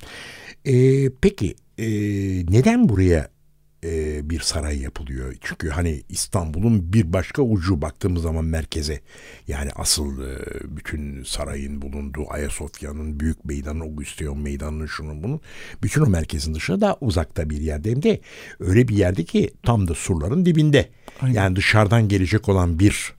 Ee, 0.72 1.10
peki 1.20 1.54
e, 1.78 1.86
neden 2.50 2.88
buraya 2.88 3.28
e, 3.84 4.20
bir 4.30 4.40
saray 4.40 4.80
yapılıyor? 4.80 5.34
Çünkü 5.40 5.68
hani 5.68 6.02
İstanbul'un 6.08 6.92
bir 6.92 7.12
başka 7.12 7.42
ucu 7.42 7.82
baktığımız 7.82 8.22
zaman 8.22 8.44
merkeze 8.44 9.00
yani 9.48 9.70
asıl 9.76 10.22
e, 10.22 10.38
bütün 10.76 11.22
sarayın 11.22 11.82
bulunduğu 11.82 12.24
Ayasofya'nın 12.32 13.20
büyük 13.20 13.44
meydanı, 13.44 13.82
Augusteon 13.82 14.38
meydanının 14.38 14.86
şunun 14.86 15.22
bunun 15.22 15.40
bütün 15.82 16.02
o 16.02 16.06
merkezin 16.06 16.54
dışında 16.54 16.80
daha 16.80 16.96
uzakta 17.00 17.50
bir 17.50 17.60
yerde 17.60 17.90
hem 17.90 18.02
de 18.02 18.20
öyle 18.60 18.88
bir 18.88 18.96
yerde 18.96 19.24
ki 19.24 19.50
tam 19.62 19.88
da 19.88 19.94
surların 19.94 20.44
dibinde. 20.44 20.88
Aynen. 21.22 21.34
Yani 21.34 21.56
dışarıdan 21.56 22.08
gelecek 22.08 22.48
olan 22.48 22.78
bir 22.78 23.12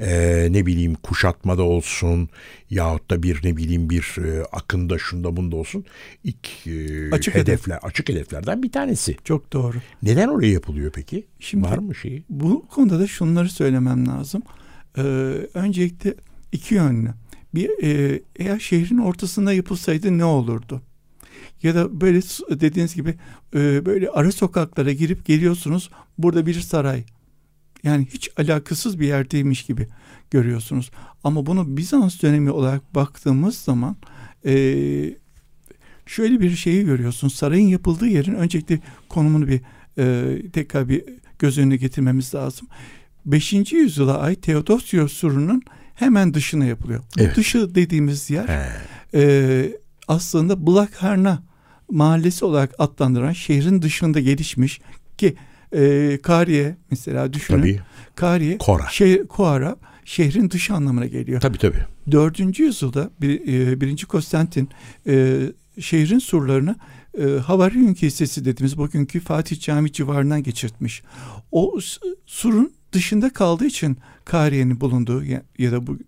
e, 0.00 0.46
ne 0.50 0.66
bileyim 0.66 0.94
kuşatmada 0.94 1.62
olsun 1.62 2.28
yahut 2.70 3.10
da 3.10 3.22
bir 3.22 3.40
ne 3.44 3.56
bileyim 3.56 3.90
bir 3.90 4.16
e, 4.24 4.44
akında 4.44 4.98
şunda 4.98 5.36
bunda 5.36 5.56
olsun 5.56 5.84
ilk 6.24 6.66
e, 6.66 7.10
Açık 7.10 7.34
hedef. 7.34 7.48
hedefler 7.48 7.78
açık 7.82 8.08
hedeflerden 8.08 8.62
bir 8.62 8.72
tanesi. 8.72 9.16
Çok 9.24 9.52
doğru. 9.52 9.76
Neden 10.02 10.28
oraya 10.28 10.52
yapılıyor 10.52 10.92
peki? 10.94 11.26
Şimdi- 11.40 11.64
Var 11.70 11.78
mı 11.78 11.94
şeyi? 11.94 12.24
Bu 12.30 12.66
konuda 12.68 12.98
da 12.98 13.06
şunları 13.06 13.48
söylemem 13.48 14.08
lazım. 14.08 14.42
Ee, 14.98 15.02
öncelikle 15.54 16.14
iki 16.52 16.74
yönlü. 16.74 17.10
Bir 17.54 17.70
e, 17.84 18.20
eğer 18.36 18.58
şehrin 18.58 18.98
ortasında 18.98 19.52
yapılsaydı 19.52 20.18
ne 20.18 20.24
olurdu? 20.24 20.82
Ya 21.62 21.74
da 21.74 22.00
böyle 22.00 22.20
dediğiniz 22.50 22.94
gibi 22.94 23.14
e, 23.54 23.86
böyle 23.86 24.08
ara 24.08 24.32
sokaklara 24.32 24.92
girip 24.92 25.24
geliyorsunuz. 25.26 25.90
Burada 26.18 26.46
bir 26.46 26.60
saray. 26.60 27.04
Yani 27.84 28.06
hiç 28.14 28.30
alakasız 28.36 29.00
bir 29.00 29.06
yerdeymiş 29.06 29.62
gibi 29.62 29.88
görüyorsunuz. 30.30 30.90
Ama 31.24 31.46
bunu 31.46 31.76
Bizans 31.76 32.22
dönemi 32.22 32.50
olarak 32.50 32.94
baktığımız 32.94 33.58
zaman 33.58 33.96
e, 34.46 34.54
şöyle 36.06 36.40
bir 36.40 36.56
şeyi 36.56 36.84
görüyorsun. 36.84 37.28
Sarayın 37.28 37.68
yapıldığı 37.68 38.06
yerin 38.06 38.34
öncelikle 38.34 38.80
konumunu 39.08 39.48
bir 39.48 39.60
e, 39.98 40.50
tekrar 40.50 40.88
bir 40.88 41.04
göz 41.38 41.58
önüne 41.58 41.76
getirmemiz 41.76 42.34
lazım. 42.34 42.68
5. 43.26 43.72
yüzyıla 43.72 44.18
ait 44.18 44.42
Theodosios 44.42 45.12
surunun 45.12 45.62
hemen 45.94 46.34
dışına 46.34 46.64
yapılıyor. 46.64 47.04
Evet. 47.18 47.36
dışı 47.36 47.74
dediğimiz 47.74 48.30
yer 48.30 48.48
He, 48.48 48.70
e, 49.14 49.72
aslında 50.08 50.66
Blakharna 50.66 51.42
mahallesi 51.90 52.44
olarak 52.44 52.74
adlandırılan 52.78 53.32
şehrin 53.32 53.82
dışında 53.82 54.20
gelişmiş 54.20 54.80
ki 55.18 55.34
e, 55.74 56.18
Kariye 56.22 56.76
mesela 56.90 57.32
düşünün. 57.32 57.58
tabii. 57.60 57.80
Kariye 58.14 58.58
Kora. 58.58 58.86
şehir, 58.90 59.26
Koara 59.26 59.76
şehrin 60.04 60.50
dışı 60.50 60.74
anlamına 60.74 61.06
geliyor. 61.06 61.40
Tabii 61.40 61.58
tabii. 61.58 61.84
4. 62.10 62.58
yüzyılda 62.58 63.10
bir, 63.20 63.68
e, 63.70 63.80
1. 63.80 64.04
Konstantin 64.04 64.68
e, 65.06 65.40
şehrin 65.80 66.18
surlarını 66.18 66.76
e, 67.18 67.24
Havaryum 67.24 67.94
Kilisesi 67.94 68.44
dediğimiz 68.44 68.78
bugünkü 68.78 69.20
Fatih 69.20 69.60
Camii 69.60 69.92
civarından 69.92 70.42
geçirtmiş. 70.42 71.02
O 71.52 71.78
surun 72.26 72.72
dışında 72.92 73.32
kaldığı 73.32 73.66
için 73.66 73.96
Kariye'nin 74.24 74.80
bulunduğu 74.80 75.24
ya, 75.24 75.42
ya 75.58 75.72
da 75.72 75.86
bu 75.86 75.98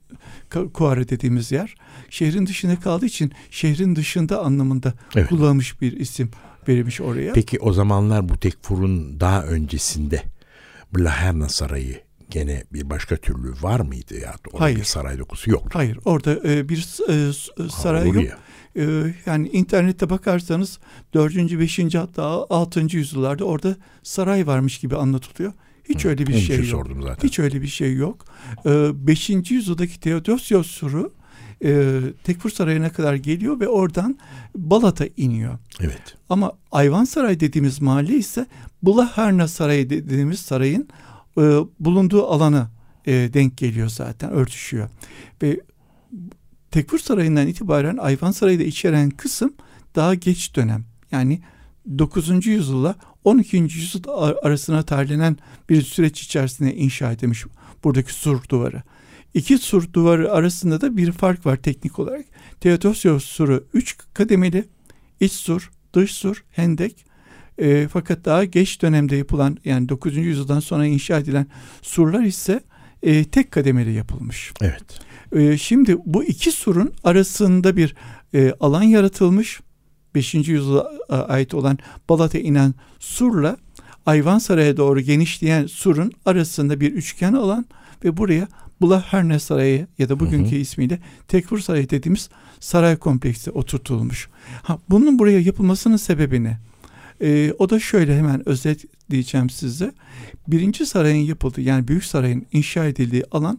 Kuare 0.73 1.09
dediğimiz 1.09 1.53
yer 1.53 1.75
şehrin 2.11 2.47
dışında 2.47 2.81
kaldığı 2.81 3.07
için 3.07 3.33
şehrin 3.51 3.97
dışında 3.97 4.43
anlamında 4.45 4.95
Evet. 5.17 5.29
kullanılmış 5.29 5.81
bir 5.81 5.93
isim 5.93 6.31
verilmiş 6.69 7.01
oraya. 7.01 7.33
Peki 7.33 7.59
o 7.61 7.73
zamanlar 7.73 8.29
bu 8.29 8.41
tekfurun 8.41 9.21
daha 9.21 9.43
öncesinde 9.45 10.23
Blaherna 10.97 11.49
Sarayı 11.49 12.01
gene 12.31 12.65
bir 12.73 12.91
başka 12.91 13.17
türlü 13.17 13.53
var 13.63 13.81
mıydı 13.81 14.15
ya? 14.21 14.35
Orada 14.53 14.65
Hayır. 14.65 14.77
bir 14.79 14.85
saray 14.85 15.19
dokusu 15.19 15.51
yok. 15.51 15.63
Hayır 15.73 15.99
orada 16.05 16.49
e, 16.51 16.69
bir 16.69 16.77
e, 17.09 17.33
s- 17.33 17.69
saray 17.69 18.09
yok. 18.09 18.25
Ee, 18.79 19.15
yani 19.27 19.49
internette 19.49 20.11
bakarsanız 20.11 20.79
4. 21.15 21.35
5. 21.37 21.95
hatta 21.95 22.23
6. 22.51 22.97
yüzyıllarda 22.97 23.45
orada 23.45 23.77
saray 24.03 24.47
varmış 24.47 24.79
gibi 24.79 24.97
anlatılıyor. 24.97 25.53
Hiç 25.89 26.05
öyle 26.05 26.27
bir 26.27 26.39
şey 26.39 26.69
yok. 26.69 26.89
zaten. 27.03 27.29
Hiç 27.29 27.39
öyle 27.39 27.63
bir 27.63 27.67
şey 27.67 27.95
yok. 27.95 28.25
5. 28.65 29.31
yüzyıldaki 29.51 30.01
Theodosios 30.01 30.67
suru 30.67 31.15
e, 31.65 32.01
Tekfur 32.25 32.51
Sarayı'na 32.51 32.93
kadar 32.93 33.15
geliyor 33.15 33.61
ve 33.61 33.69
oradan 33.69 34.19
Balat'a 34.57 35.07
iniyor. 35.17 35.59
Evet. 35.81 36.17
Ama 36.29 36.53
Ayvansaray 36.73 37.41
dediğimiz 37.41 37.81
mahalle 37.81 38.17
ise 38.17 38.47
Blaharna 38.83 39.49
Sarayı 39.49 39.91
dediğimiz 39.91 40.41
sarayın 40.41 40.89
e, 41.39 41.43
bulunduğu 41.81 42.27
alana 42.27 42.71
e, 43.07 43.13
denk 43.13 43.59
geliyor 43.59 43.89
zaten, 43.89 44.31
örtüşüyor. 44.31 44.89
Ve 45.43 45.61
Tekfur 46.71 46.99
Sarayı'ndan 46.99 47.47
itibaren 47.47 47.97
Ayvansaray'ı 47.97 48.59
da 48.59 48.63
içeren 48.63 49.11
kısım 49.11 49.55
daha 49.95 50.15
geç 50.15 50.57
dönem. 50.57 50.85
Yani 51.11 51.41
9. 51.99 52.47
yüzyılla 52.47 52.95
12. 53.25 53.57
yüzyıl 53.57 54.03
ar- 54.09 54.37
arasına 54.43 54.83
tarihlenen 54.83 55.37
bir 55.69 55.83
süreç 55.83 56.23
içerisinde 56.23 56.77
inşa 56.77 57.13
edilmiş 57.13 57.45
buradaki 57.85 58.13
sur 58.13 58.49
duvarı. 58.49 58.83
İki 59.37 59.59
sur 59.59 59.93
duvarı 59.93 60.33
arasında 60.33 60.81
da 60.81 60.97
bir 60.97 61.13
fark 61.13 61.47
var 61.47 61.57
teknik 61.57 61.99
olarak. 61.99 62.25
Theodosios 62.61 63.25
suru 63.25 63.65
3 63.75 63.97
kademeli, 64.15 64.65
iç 65.21 65.33
sur, 65.33 65.71
dış 65.93 66.13
sur, 66.13 66.45
hendek. 66.51 67.07
E, 67.59 67.89
fakat 67.89 68.25
daha 68.25 68.45
geç 68.45 68.83
dönemde 68.83 69.17
yapılan 69.17 69.57
yani 69.65 69.89
9. 69.89 70.17
yüzyıldan 70.17 70.61
sonra 70.61 70.87
inşa 70.87 71.19
edilen 71.19 71.47
surlar 71.83 72.23
ise 72.23 72.61
e, 73.03 73.25
tek 73.25 73.51
kademeli 73.51 73.93
yapılmış. 73.93 74.53
Evet. 74.61 75.01
E, 75.33 75.59
şimdi 75.59 75.97
bu 76.07 76.25
iki 76.25 76.53
surun 76.53 76.93
arasında 77.05 77.77
bir 77.77 77.95
e, 78.35 78.53
alan 78.61 78.83
yaratılmış. 78.83 79.61
5. 80.15 80.35
yüzyıla 80.35 80.91
ait 81.09 81.55
olan 81.55 81.79
Balat'a 82.09 82.39
inen 82.39 82.75
surla 82.99 83.57
Ayvansaray'a 84.07 84.77
doğru 84.77 85.01
genişleyen 85.01 85.67
surun 85.67 86.13
arasında 86.25 86.81
bir 86.81 86.93
üçgen 86.93 87.33
alan 87.33 87.67
ve 88.05 88.17
buraya 88.17 88.49
Bulaherne 88.81 89.39
Sarayı 89.39 89.87
ya 89.99 90.09
da 90.09 90.21
bugünkü 90.21 90.57
ismiyle 90.57 90.99
Tekfur 91.29 91.59
Sarayı 91.59 91.91
dediğimiz 91.91 92.29
saray 92.61 92.97
kompleksi 92.97 93.51
oturtulmuş. 93.51 94.29
Ha, 94.63 94.79
bunun 94.91 95.19
buraya 95.19 95.41
yapılmasının 95.41 95.97
sebebi 95.97 96.45
ne? 96.45 96.59
Ee, 97.21 97.53
o 97.59 97.71
da 97.71 97.81
şöyle 97.81 98.19
hemen 98.19 98.49
özetleyeceğim 98.49 99.51
size. 99.51 99.93
Birinci 100.49 100.87
sarayın 100.87 101.25
yapıldığı 101.25 101.61
yani 101.61 101.89
Büyük 101.89 102.05
Sarayın 102.05 102.47
inşa 102.53 102.85
edildiği 102.85 103.25
alan 103.31 103.59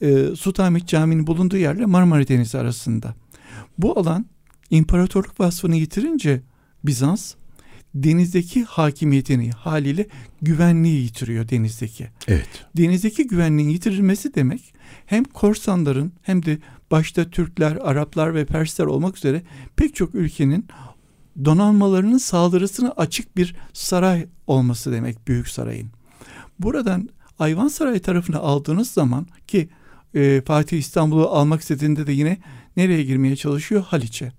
e, 0.00 0.26
Sultanahmet 0.36 0.86
Camii'nin 0.86 1.26
bulunduğu 1.26 1.56
yerle 1.56 1.86
Marmara 1.86 2.28
Denizi 2.28 2.58
arasında. 2.58 3.14
Bu 3.78 3.98
alan 3.98 4.26
imparatorluk 4.70 5.40
vasfını 5.40 5.76
yitirince 5.76 6.40
Bizans 6.84 7.34
denizdeki 8.02 8.64
hakimiyetini 8.64 9.50
haliyle 9.50 10.06
güvenliği 10.42 11.02
yitiriyor 11.02 11.48
denizdeki. 11.48 12.08
Evet. 12.28 12.48
Denizdeki 12.76 13.26
güvenliğin 13.26 13.68
yitirilmesi 13.68 14.34
demek 14.34 14.74
hem 15.06 15.24
korsanların 15.24 16.12
hem 16.22 16.44
de 16.44 16.58
başta 16.90 17.30
Türkler, 17.30 17.76
Araplar 17.76 18.34
ve 18.34 18.44
Persler 18.44 18.86
olmak 18.86 19.16
üzere 19.16 19.42
pek 19.76 19.94
çok 19.94 20.14
ülkenin 20.14 20.66
donanmalarının 21.44 22.18
saldırısına 22.18 22.90
açık 22.96 23.36
bir 23.36 23.56
saray 23.72 24.26
olması 24.46 24.92
demek 24.92 25.28
Büyük 25.28 25.48
Sarayın. 25.48 25.90
Buradan 26.58 27.08
Ayvansaray 27.38 27.98
tarafını 27.98 28.38
aldığınız 28.38 28.90
zaman 28.90 29.26
ki 29.46 29.68
e, 30.14 30.42
Fatih 30.46 30.78
İstanbul'u 30.78 31.28
almak 31.28 31.60
istediğinde 31.60 32.06
de 32.06 32.12
yine 32.12 32.38
nereye 32.76 33.02
girmeye 33.02 33.36
çalışıyor? 33.36 33.82
Haliç'e. 33.82 34.32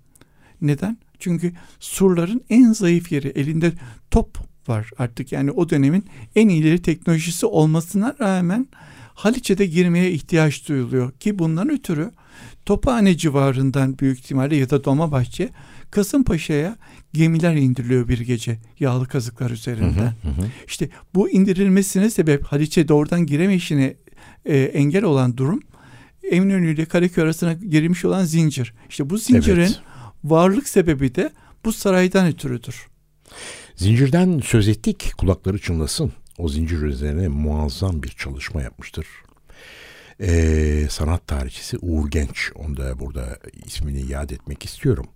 Neden? 0.62 0.98
Çünkü 1.20 1.54
surların 1.80 2.42
en 2.50 2.72
zayıf 2.74 3.12
yeri 3.12 3.28
elinde 3.28 3.72
top 4.12 4.38
var 4.68 4.90
artık 4.98 5.32
yani 5.32 5.52
o 5.52 5.70
dönemin 5.70 6.06
en 6.36 6.50
ileri 6.50 6.82
teknolojisi 6.82 7.46
olmasına 7.46 8.16
rağmen 8.20 8.68
Haliç'e 9.14 9.58
de 9.58 9.66
girmeye 9.66 10.12
ihtiyaç 10.12 10.68
duyuluyor 10.70 11.12
ki 11.12 11.40
bundan 11.40 11.70
ötürü 11.70 12.12
Tophane 12.66 13.18
civarından 13.18 14.00
büyük 14.00 14.20
ihtimalle 14.20 14.56
ya 14.56 14.70
da 14.70 14.84
Dolmabahçe 14.84 15.50
Kasımpaşa'ya 15.92 16.78
gemiler 17.14 17.56
indiriliyor 17.56 18.08
bir 18.08 18.20
gece 18.20 18.60
yağlı 18.80 19.08
kazıklar 19.08 19.50
üzerinden. 19.50 20.14
İşte 20.68 20.90
bu 21.16 21.30
indirilmesine 21.30 22.10
sebep 22.10 22.44
Haliç'e 22.44 22.88
doğrudan 22.88 23.26
giremeyişine 23.26 23.96
e, 24.46 24.58
engel 24.58 25.04
olan 25.04 25.38
durum 25.38 25.60
Eminönü 26.32 26.74
ile 26.74 26.86
Karaköy 26.86 27.24
arasına 27.24 27.54
girilmiş 27.54 28.06
olan 28.06 28.24
zincir. 28.26 28.74
İşte 28.90 29.10
bu 29.10 29.18
zincirin 29.18 29.60
Evet. 29.60 29.82
Varlık 30.24 30.70
sebebi 30.70 31.16
de 31.16 31.32
bu 31.66 31.74
saraydan 31.74 32.28
ötürüdür. 32.28 32.88
Zincirden 33.76 34.40
söz 34.40 34.68
ettik. 34.68 35.14
Kulakları 35.18 35.60
çınlasın. 35.60 36.14
O 36.38 36.50
zincir 36.50 36.82
üzerine 36.82 37.28
muazzam 37.28 38.04
bir 38.04 38.10
çalışma 38.10 38.62
yapmıştır. 38.62 39.08
Ee, 40.22 40.88
sanat 40.90 41.28
tarihçisi 41.28 41.78
Uğur 41.82 42.12
Genç. 42.12 42.52
Onu 42.56 42.78
da 42.78 43.00
burada 43.00 43.40
ismini 43.66 44.12
yad 44.12 44.30
etmek 44.30 44.66
istiyorum. 44.66 45.08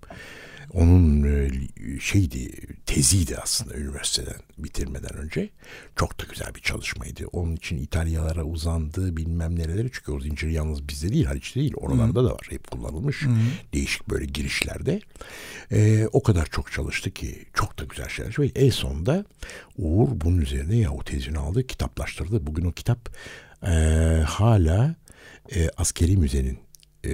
Onun 0.74 1.24
e, 1.24 1.52
şeydi, 2.00 2.52
teziydi 2.86 3.38
aslında 3.38 3.76
üniversiteden 3.76 4.36
bitirmeden 4.58 5.18
önce. 5.18 5.50
Çok 5.96 6.20
da 6.20 6.24
güzel 6.30 6.56
bir 6.56 6.62
çalışmaydı. 6.62 7.26
Onun 7.32 7.56
için 7.56 7.78
İtalyalara 7.78 8.44
uzandı 8.44 9.18
bilmem 9.18 9.60
nereleri. 9.60 9.90
Çünkü 9.94 10.12
o 10.12 10.20
zincir 10.20 10.48
yalnız 10.48 10.88
bizde 10.88 11.10
değil, 11.10 11.26
Haliç'te 11.26 11.60
değil. 11.60 11.74
Oralarda 11.76 12.20
Hı. 12.20 12.26
da 12.26 12.34
var. 12.34 12.48
Hep 12.50 12.72
kullanılmış. 12.72 13.22
Hı. 13.22 13.30
Değişik 13.74 14.10
böyle 14.10 14.26
girişlerde. 14.26 15.00
Ee, 15.72 16.08
o 16.12 16.24
kadar 16.24 16.46
çok 16.46 16.72
çalıştı 16.72 17.12
ki 17.12 17.46
çok 17.54 17.80
da 17.80 17.84
güzel 17.84 18.10
şeyler. 18.10 18.36
Ve 18.40 18.52
en 18.56 18.70
sonunda 18.70 19.26
Uğur 19.78 20.08
bunun 20.12 20.42
üzerine 20.42 20.78
ya 20.78 20.92
o 20.92 21.04
tezini 21.04 21.38
aldı, 21.38 21.68
kitaplaştırdı. 21.68 22.48
Bugün 22.48 22.66
o 22.66 22.72
kitap 22.72 23.10
e, 23.64 23.72
hala 24.26 24.96
e, 25.56 25.70
askeri 25.78 26.18
müzenin 26.18 26.60
e, 27.06 27.12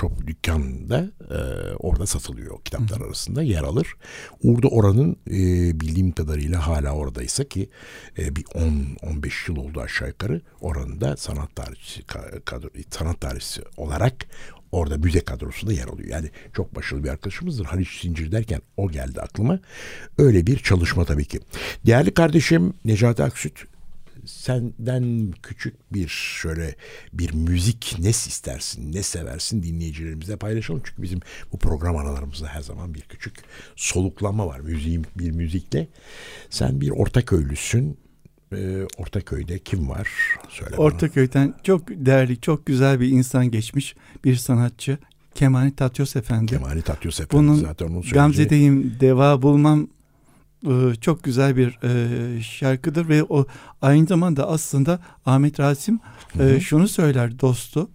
shop 0.00 0.26
dükkanda 0.26 1.10
e, 1.30 1.38
orada 1.78 2.06
satılıyor 2.06 2.64
kitaplar 2.64 3.00
Hı. 3.00 3.04
arasında 3.04 3.42
yer 3.42 3.62
alır. 3.62 3.94
Orada 4.44 4.68
oranın 4.68 5.16
e, 5.30 5.36
bildiğim 5.80 6.12
kadarıyla 6.12 6.66
hala 6.66 6.92
oradaysa 6.92 7.44
ki 7.44 7.70
e, 8.18 8.36
bir 8.36 8.44
10-15 8.44 9.50
yıl 9.50 9.56
oldu 9.56 9.80
aşağı 9.80 10.08
yukarı 10.08 10.40
oranın 10.60 11.00
da 11.00 11.16
sanat 11.16 11.56
tarihçisi 11.56 12.02
kadro, 12.44 12.68
sanat 12.90 13.20
tarihçisi 13.20 13.62
olarak 13.76 14.14
orada 14.72 14.96
müze 14.96 15.20
kadrosunda 15.20 15.72
yer 15.72 15.84
alıyor. 15.84 16.08
Yani 16.08 16.30
çok 16.52 16.74
başarılı 16.74 17.04
bir 17.04 17.08
arkadaşımızdır. 17.08 17.64
Haliç 17.64 18.00
Zincir 18.00 18.32
derken 18.32 18.60
o 18.76 18.90
geldi 18.90 19.20
aklıma. 19.20 19.60
Öyle 20.18 20.46
bir 20.46 20.58
çalışma 20.58 21.04
tabii 21.04 21.24
ki. 21.24 21.40
Değerli 21.86 22.14
kardeşim 22.14 22.74
Necati 22.84 23.22
Aksüt 23.22 23.71
senden 24.24 25.32
küçük 25.42 25.92
bir 25.92 26.08
şöyle 26.08 26.76
bir 27.12 27.34
müzik 27.34 27.96
ne 27.98 28.08
istersin, 28.08 28.92
ne 28.92 29.02
seversin 29.02 29.62
dinleyicilerimizle 29.62 30.36
paylaşalım. 30.36 30.82
Çünkü 30.84 31.02
bizim 31.02 31.20
bu 31.52 31.58
program 31.58 31.96
aralarımızda 31.96 32.46
her 32.46 32.60
zaman 32.60 32.94
bir 32.94 33.00
küçük 33.00 33.34
soluklama 33.76 34.46
var 34.46 34.60
müziğin 34.60 35.06
bir 35.18 35.30
müzikle. 35.30 35.88
Sen 36.50 36.80
bir 36.80 36.90
Ortaköylüsün. 36.90 37.98
Ee, 38.52 38.86
Ortaköy'de 38.98 39.58
kim 39.58 39.88
var? 39.88 40.08
Söyle 40.48 40.76
Ortaköy'den 40.76 41.48
bana. 41.48 41.62
çok 41.62 41.88
değerli, 41.88 42.40
çok 42.40 42.66
güzel 42.66 43.00
bir 43.00 43.08
insan 43.08 43.50
geçmiş 43.50 43.94
bir 44.24 44.36
sanatçı. 44.36 44.98
Kemani 45.34 45.76
Tatyos 45.76 46.16
Efendi. 46.16 46.46
Kemani 46.46 46.82
Tatyos 46.82 47.20
Efendi 47.20 47.42
Bunun 47.44 47.54
zaten 47.54 47.86
onun 47.86 47.92
söyleyeceği. 47.92 48.14
Gamze'deyim, 48.14 48.96
deva 49.00 49.42
bulmam 49.42 49.88
çok 51.00 51.22
güzel 51.24 51.56
bir 51.56 51.78
e, 51.82 52.42
şarkıdır 52.42 53.08
ve 53.08 53.22
o 53.22 53.46
aynı 53.82 54.06
zamanda 54.06 54.48
aslında 54.48 55.00
Ahmet 55.26 55.60
Rasim 55.60 56.00
e, 56.40 56.60
şunu 56.60 56.88
söyler 56.88 57.40
dostu. 57.40 57.90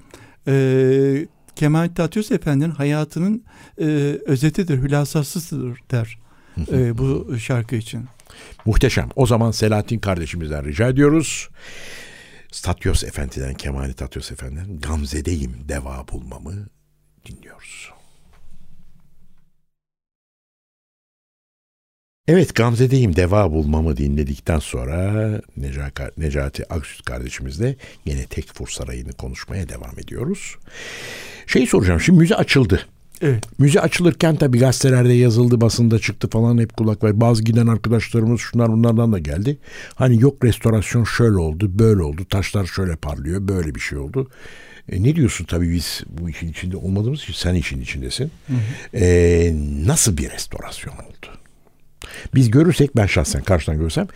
E, 0.48 1.28
Kemal 1.56 1.90
Tatyos 1.96 2.32
Efendi'nin 2.32 2.72
hayatının 2.72 3.44
e, 3.80 3.86
özetidir, 4.26 4.82
hülasasıdır 4.82 5.80
der 5.92 6.20
e, 6.72 6.98
bu 6.98 7.38
şarkı 7.40 7.76
için. 7.76 8.06
Muhteşem. 8.66 9.10
O 9.16 9.26
zaman 9.26 9.52
Selahattin 9.52 10.00
kardeşimizden 10.00 10.66
rica 10.66 10.88
ediyoruz. 10.88 11.50
Tatyos 12.64 13.04
Efendi'den, 13.04 13.54
Kemal 13.54 13.94
Tatyos 13.94 14.32
Efendi'den 14.32 14.80
Gamze'deyim 14.80 15.56
deva 15.70 16.08
bulmamı 16.08 16.68
dinliyoruz. 17.26 17.97
Evet 22.28 22.56
Gamze'deyim 22.56 23.16
deva 23.16 23.52
bulmamı 23.52 23.98
dinledikten 23.98 24.60
sonra 24.60 25.42
Necati 26.18 26.74
Aksüt 26.74 27.06
kardeşimizle 27.06 27.76
yine 28.06 28.26
Tekfur 28.26 28.68
Sarayı'nı 28.68 29.14
konuşmaya 29.14 29.70
devam 29.70 30.00
ediyoruz. 30.00 30.56
Şey 31.48 31.68
soracağım 31.68 32.02
şimdi 32.02 32.20
müze 32.20 32.36
açıldı. 32.36 32.86
Evet. 33.22 33.60
Müze 33.60 33.82
açılırken 33.82 34.36
tabii 34.36 34.60
gazetelerde 34.60 35.14
yazıldı, 35.14 35.62
basında 35.62 36.00
çıktı 36.00 36.30
falan 36.30 36.58
hep 36.58 36.78
kulak 36.78 37.04
var. 37.04 37.22
Bazı 37.22 37.44
giden 37.44 37.68
arkadaşlarımız 37.68 38.42
şunlar 38.42 38.72
bunlardan 38.72 39.14
da 39.14 39.20
geldi. 39.20 39.58
Hani 39.96 40.22
yok 40.22 40.46
restorasyon 40.46 41.04
şöyle 41.04 41.38
oldu, 41.38 41.80
böyle 41.80 42.04
oldu, 42.04 42.26
taşlar 42.26 42.66
şöyle 42.66 42.96
parlıyor, 42.96 43.48
böyle 43.48 43.76
bir 43.76 43.80
şey 43.80 43.98
oldu. 43.98 44.30
E, 44.92 45.04
ne 45.04 45.16
diyorsun 45.16 45.46
tabii 45.46 45.70
biz 45.70 46.04
bu 46.10 46.30
işin 46.30 46.48
içinde 46.48 46.78
olmadığımız 46.78 47.22
için 47.22 47.34
sen 47.34 47.56
işin 47.56 47.82
içindesin. 47.82 48.32
Hı 48.48 48.54
hı. 48.54 48.98
E, 48.98 49.54
nasıl 49.86 50.18
bir 50.18 50.30
restorasyon 50.32 50.94
oldu? 50.94 51.37
Biz 52.36 52.52
görürsek 52.52 52.96
ben 52.96 53.06
şahsen 53.06 53.44
karşıdan 53.44 53.78
görsem 53.78 54.08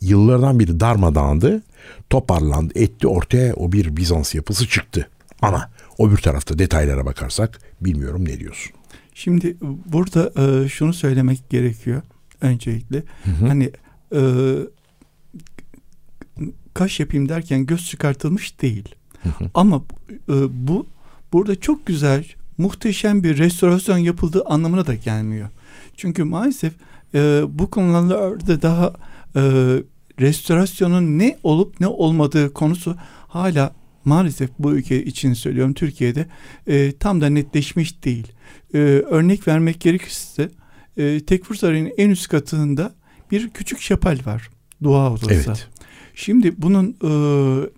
yıllardan 0.00 0.60
beri 0.60 0.80
darmadağındı. 0.80 1.62
Toparlandı 2.10 2.78
etti 2.78 3.08
ortaya 3.08 3.54
o 3.54 3.72
bir 3.72 3.96
Bizans 3.96 4.34
yapısı 4.34 4.68
çıktı. 4.68 5.08
Ama 5.42 5.70
o 5.98 6.10
bir 6.10 6.16
tarafta 6.16 6.58
detaylara 6.58 7.06
bakarsak 7.06 7.60
bilmiyorum 7.80 8.24
ne 8.24 8.40
diyorsun. 8.40 8.72
Şimdi 9.14 9.56
burada 9.86 10.32
e, 10.42 10.68
şunu 10.68 10.94
söylemek 10.94 11.50
gerekiyor 11.50 12.02
öncelikle. 12.40 13.02
Hı 13.24 13.30
hı. 13.30 13.46
Hani 13.46 13.70
e, 14.14 14.20
kaş 16.74 17.00
yapayım 17.00 17.28
derken 17.28 17.66
göz 17.66 17.86
çıkartılmış 17.88 18.60
değil. 18.62 18.94
Hı 19.22 19.28
hı. 19.28 19.50
Ama 19.54 19.82
e, 20.28 20.66
bu 20.68 20.86
burada 21.32 21.60
çok 21.60 21.86
güzel, 21.86 22.24
muhteşem 22.58 23.22
bir 23.22 23.38
restorasyon 23.38 23.98
yapıldığı 23.98 24.44
anlamına 24.44 24.86
da 24.86 24.94
gelmiyor. 24.94 25.48
Çünkü 25.96 26.24
maalesef 26.24 26.72
e, 27.14 27.42
bu 27.48 27.70
konularda 27.70 28.62
daha 28.62 28.92
e, 29.36 29.42
restorasyonun 30.20 31.18
ne 31.18 31.38
olup 31.42 31.80
ne 31.80 31.86
olmadığı 31.86 32.52
konusu 32.52 32.96
hala 33.28 33.72
maalesef 34.04 34.50
bu 34.58 34.72
ülke 34.72 35.04
için 35.04 35.32
söylüyorum 35.34 35.74
Türkiye'de 35.74 36.26
e, 36.66 36.92
tam 36.92 37.20
da 37.20 37.28
netleşmiş 37.28 38.04
değil. 38.04 38.32
E, 38.74 38.78
örnek 38.78 39.48
vermek 39.48 39.80
gerekirse 39.80 40.50
e, 40.96 41.20
Tekfur 41.20 41.54
Sarayı'nın 41.54 41.92
en 41.98 42.10
üst 42.10 42.28
katında 42.28 42.94
bir 43.30 43.50
küçük 43.50 43.80
şapel 43.80 44.26
var. 44.26 44.50
Dua 44.82 45.12
odası. 45.12 45.32
Evet. 45.34 45.68
Şimdi 46.14 46.62
bunun 46.62 46.96
e, 47.04 47.68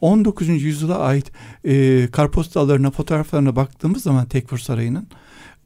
19. 0.00 0.48
yüzyıla 0.48 0.98
ait 0.98 1.32
e, 1.64 2.08
kartpostallarına, 2.12 2.90
fotoğraflarına 2.90 3.56
baktığımız 3.56 4.02
zaman 4.02 4.26
Tekfur 4.26 4.58
Sarayı'nın 4.58 5.08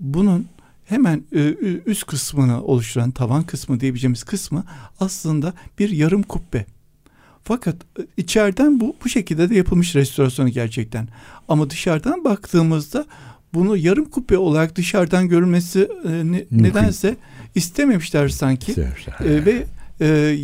bunun 0.01 0.47
hemen 0.91 1.25
e, 1.35 1.55
üst 1.87 2.07
kısmını 2.07 2.63
oluşturan 2.63 3.11
tavan 3.11 3.43
kısmı 3.43 3.81
diyebileceğimiz 3.81 4.25
kısmı 4.25 4.65
aslında 5.01 5.55
bir 5.79 5.91
yarım 5.91 6.23
kubbe. 6.23 6.67
Fakat 7.45 7.77
e, 7.99 8.03
içeriden 8.17 8.81
bu 8.81 8.97
bu 9.05 9.09
şekilde 9.09 9.51
de 9.51 9.55
yapılmış 9.55 9.97
restorasyonu 9.97 10.49
gerçekten. 10.49 11.09
Ama 11.49 11.71
dışarıdan 11.71 12.25
baktığımızda 12.25 13.07
bunu 13.55 13.77
yarım 13.77 14.05
kubbe 14.05 14.39
olarak 14.39 14.77
dışarıdan 14.77 15.29
görülmesi 15.29 15.89
e, 16.05 16.33
ne, 16.33 16.45
nedense 16.51 17.17
istememişler 17.55 18.29
sanki. 18.29 18.73
E, 19.25 19.45
ve 19.45 19.65
e, 20.01 20.37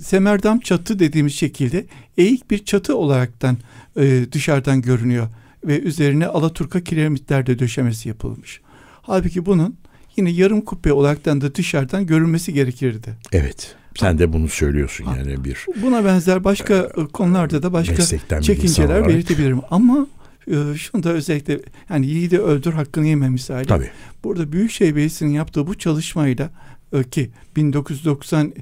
semerdam 0.00 0.60
çatı 0.60 0.98
dediğimiz 0.98 1.34
şekilde 1.34 1.86
eğik 2.18 2.50
bir 2.50 2.64
çatı 2.64 2.96
olaraktan 2.96 3.58
e, 3.96 4.26
dışarıdan 4.32 4.82
görünüyor 4.82 5.28
ve 5.64 5.80
üzerine 5.80 6.26
Alaturka 6.26 6.84
kiremitler 6.84 7.46
de 7.46 7.58
döşemesi 7.58 8.08
yapılmış. 8.08 8.60
Halbuki 9.06 9.46
bunun 9.46 9.76
yine 10.16 10.30
yarım 10.30 10.60
kubbe 10.60 10.92
olaraktan 10.92 11.40
da 11.40 11.54
dışarıdan 11.54 12.06
görülmesi 12.06 12.52
gerekirdi. 12.52 13.14
Evet. 13.32 13.74
Sen 13.96 14.18
de 14.18 14.32
bunu 14.32 14.48
söylüyorsun 14.48 15.04
ha. 15.04 15.16
yani 15.16 15.44
bir. 15.44 15.66
Buna 15.82 16.04
benzer 16.04 16.44
başka 16.44 16.74
e, 16.74 17.06
konularda 17.12 17.62
da 17.62 17.72
başka 17.72 18.02
çekinceler 18.42 19.08
belirtebilirim. 19.08 19.60
Ama 19.70 20.06
e, 20.50 20.54
şunu 20.76 21.02
da 21.02 21.12
özellikle 21.12 21.60
yani 21.90 22.06
yiğidi 22.06 22.38
öldür 22.38 22.72
hakkını 22.72 23.06
yeme 23.06 23.28
misali. 23.28 23.66
Tabii. 23.66 23.90
Burada 24.24 24.52
Büyükşehir 24.52 24.90
Belediyesi'nin 24.90 25.30
yaptığı 25.30 25.66
bu 25.66 25.74
çalışmayla 25.74 26.50
e, 26.92 27.02
ki 27.02 27.30
1990 27.56 28.52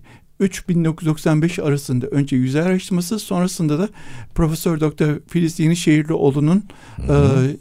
3-1995 0.44 1.62
arasında 1.62 2.06
önce 2.06 2.36
yüzey 2.36 2.62
araştırması 2.62 3.18
sonrasında 3.18 3.78
da 3.78 3.88
Profesör 4.34 4.80
Doktor 4.80 5.20
Filiz 5.28 5.60
Yenişehirlioğlu'nun 5.60 6.64
e, 6.98 7.14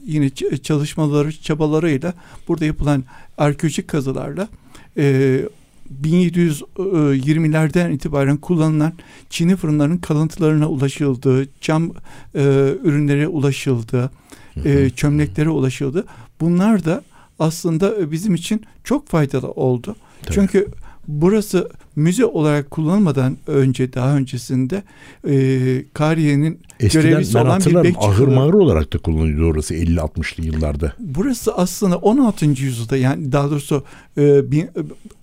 yine 0.05 0.29
çalışmaları 0.63 1.41
çabalarıyla 1.41 2.13
burada 2.47 2.65
yapılan 2.65 3.03
arkeolojik 3.37 3.87
kazılarla 3.87 4.47
e, 4.97 5.41
1720'lerden 6.03 7.91
itibaren 7.91 8.37
kullanılan 8.37 8.93
çini 9.29 9.55
fırınların 9.55 9.97
kalıntılarına 9.97 10.69
ulaşıldı, 10.69 11.47
cam 11.61 11.91
e, 12.35 12.41
ürünlere 12.83 13.27
ulaşıldı, 13.27 14.11
e, 14.65 14.89
çömleklere 14.89 15.49
ulaşıldı. 15.49 16.05
Bunlar 16.41 16.85
da 16.85 17.03
aslında 17.39 18.11
bizim 18.11 18.35
için 18.35 18.65
çok 18.83 19.07
faydalı 19.07 19.51
oldu. 19.51 19.95
Tabii. 20.21 20.33
Çünkü 20.33 20.67
burası 21.07 21.69
müze 21.95 22.25
olarak 22.25 22.71
kullanılmadan 22.71 23.37
önce 23.47 23.93
daha 23.93 24.17
öncesinde 24.17 24.83
e, 25.27 25.85
Kariye'nin 25.93 26.59
Eskiden 26.79 27.03
görevlisi 27.03 27.37
olan 27.37 27.59
bir 27.59 27.75
bekçi 27.75 27.99
ahır 27.99 28.27
mağır 28.27 28.53
olarak 28.53 28.93
da 28.93 28.97
kullanılıyordu 28.97 29.45
orası 29.45 29.75
50-60'lı 29.75 30.45
yıllarda. 30.45 30.93
Burası 30.99 31.53
aslında 31.55 31.97
16. 31.97 32.45
yüzyılda 32.45 32.97
yani 32.97 33.31
daha 33.31 33.51
doğrusu 33.51 33.83
e, 34.17 34.51
bin- 34.51 34.69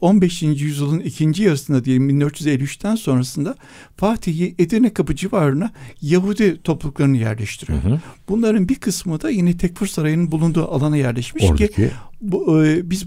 15. 0.00 0.42
yüzyılın 0.42 1.00
ikinci 1.00 1.42
yarısında 1.42 1.84
diyelim 1.84 2.20
1453'ten 2.20 2.94
sonrasında 2.94 3.54
Fatih 3.96 4.54
Edirne 4.58 4.94
Kapı 4.94 5.16
civarına 5.16 5.70
Yahudi 6.02 6.62
topluluklarını 6.62 7.16
yerleştiriyor. 7.16 7.84
Hı 7.84 7.88
hı. 7.88 8.00
Bunların 8.28 8.68
bir 8.68 8.74
kısmı 8.74 9.20
da 9.20 9.30
yine 9.30 9.56
Tekfur 9.56 9.86
Sarayı'nın 9.86 10.32
bulunduğu 10.32 10.64
alana 10.64 10.96
yerleşmiş 10.96 11.44
ki 11.44 11.50
Oradaki 11.50 11.90
bu, 12.20 12.64
e, 12.64 12.90
biz 12.90 13.04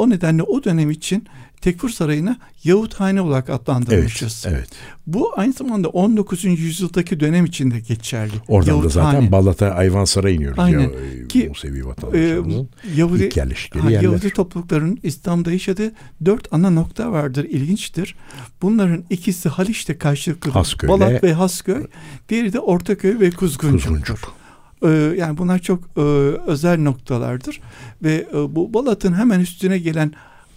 o 0.00 0.10
nedenle 0.10 0.42
o 0.42 0.64
dönem 0.64 0.90
için 0.90 1.24
Tekfur 1.60 1.90
Sarayı'na 1.90 2.38
Yahudhane 2.64 3.20
olarak 3.20 3.48
evet, 3.48 3.60
adlandırmışız. 3.60 4.44
evet. 4.48 4.68
Bu 5.06 5.32
aynı 5.36 5.52
zamanda 5.52 5.88
19. 5.88 6.44
yüzyıldaki 6.44 7.20
dönem 7.20 7.44
için 7.44 7.70
de 7.70 7.80
geçerli. 7.80 8.32
Oradan 8.48 8.66
da 8.68 8.76
Yahudhane. 8.76 9.12
zaten 9.16 9.32
Balat'a 9.32 9.70
Ayvansaray'a 9.70 10.34
iniyoruz 10.36 10.58
Aynen. 10.58 10.80
ya 10.80 10.86
e, 11.24 11.28
Ki, 11.28 11.48
Musevi 11.48 11.78
Ee, 11.78 11.84
vatandaşlarımızın 11.84 12.68
Yahudi, 12.96 13.24
ilk 13.24 13.36
yerleştikleri 13.36 13.82
ha, 13.82 13.90
yerler. 13.90 14.02
Yahudi 14.04 14.30
topluluklarının 14.30 14.98
İslam'da 15.02 15.52
yaşadığı 15.52 15.92
dört 16.24 16.48
ana 16.52 16.70
nokta 16.70 17.12
vardır. 17.12 17.44
İlginçtir. 17.44 18.14
Bunların 18.62 19.04
ikisi 19.10 19.48
Haliç'te 19.48 19.98
karşılıklı 19.98 20.50
Hasköy'le- 20.50 20.88
Balat 20.88 21.22
ve 21.24 21.32
Hasköy. 21.32 21.86
Diğeri 22.28 22.52
de 22.52 22.60
Ortaköy 22.60 23.20
ve 23.20 23.30
Kuzguncuk. 23.30 23.80
Kuzguncuk. 23.82 24.39
Ee, 24.82 24.88
yani 25.18 25.38
bunlar 25.38 25.58
çok 25.58 25.84
e, 25.96 26.00
özel 26.46 26.80
noktalardır. 26.80 27.60
Ve 28.02 28.26
e, 28.34 28.54
bu 28.54 28.74
Balat'ın 28.74 29.12
hemen 29.12 29.40
üstüne 29.40 29.78
gelen 29.78 30.12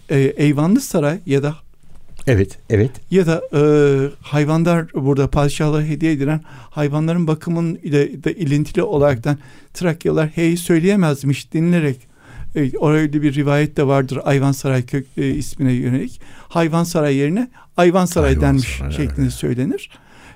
e, 0.09 0.19
Eyvanlı 0.19 0.81
Saray 0.81 1.19
ya 1.25 1.43
da 1.43 1.55
Evet, 2.27 2.57
evet. 2.69 2.91
ya 3.12 3.25
da 3.27 3.41
e, 3.53 3.62
hayvanlar 4.21 4.93
burada 4.93 5.27
padişahlara 5.27 5.83
hediye 5.83 6.12
edilen 6.12 6.41
hayvanların 6.69 7.27
bakımının 7.27 7.75
ile 7.75 8.23
de 8.23 8.33
ilintili 8.33 8.83
olaraktan 8.83 9.38
Trakyalılar 9.73 10.27
hey 10.27 10.57
söyleyemezmiş 10.57 11.53
denilerek 11.53 11.97
e, 12.55 12.77
orada 12.77 13.21
bir 13.21 13.36
rivayet 13.36 13.77
de 13.77 13.88
vardır 13.88 14.19
Ayvansaray 14.23 14.86
kök 14.86 15.05
e, 15.17 15.29
ismine 15.29 15.71
yönelik. 15.71 16.21
Hayvansaray 16.49 17.15
yerine 17.15 17.47
Ayvansaray 17.77 18.29
Ayvansaray, 18.29 18.41
denmiş 18.41 18.79
evet. 18.83 18.93
şeklinde 18.93 19.29
söylenir. 19.29 19.89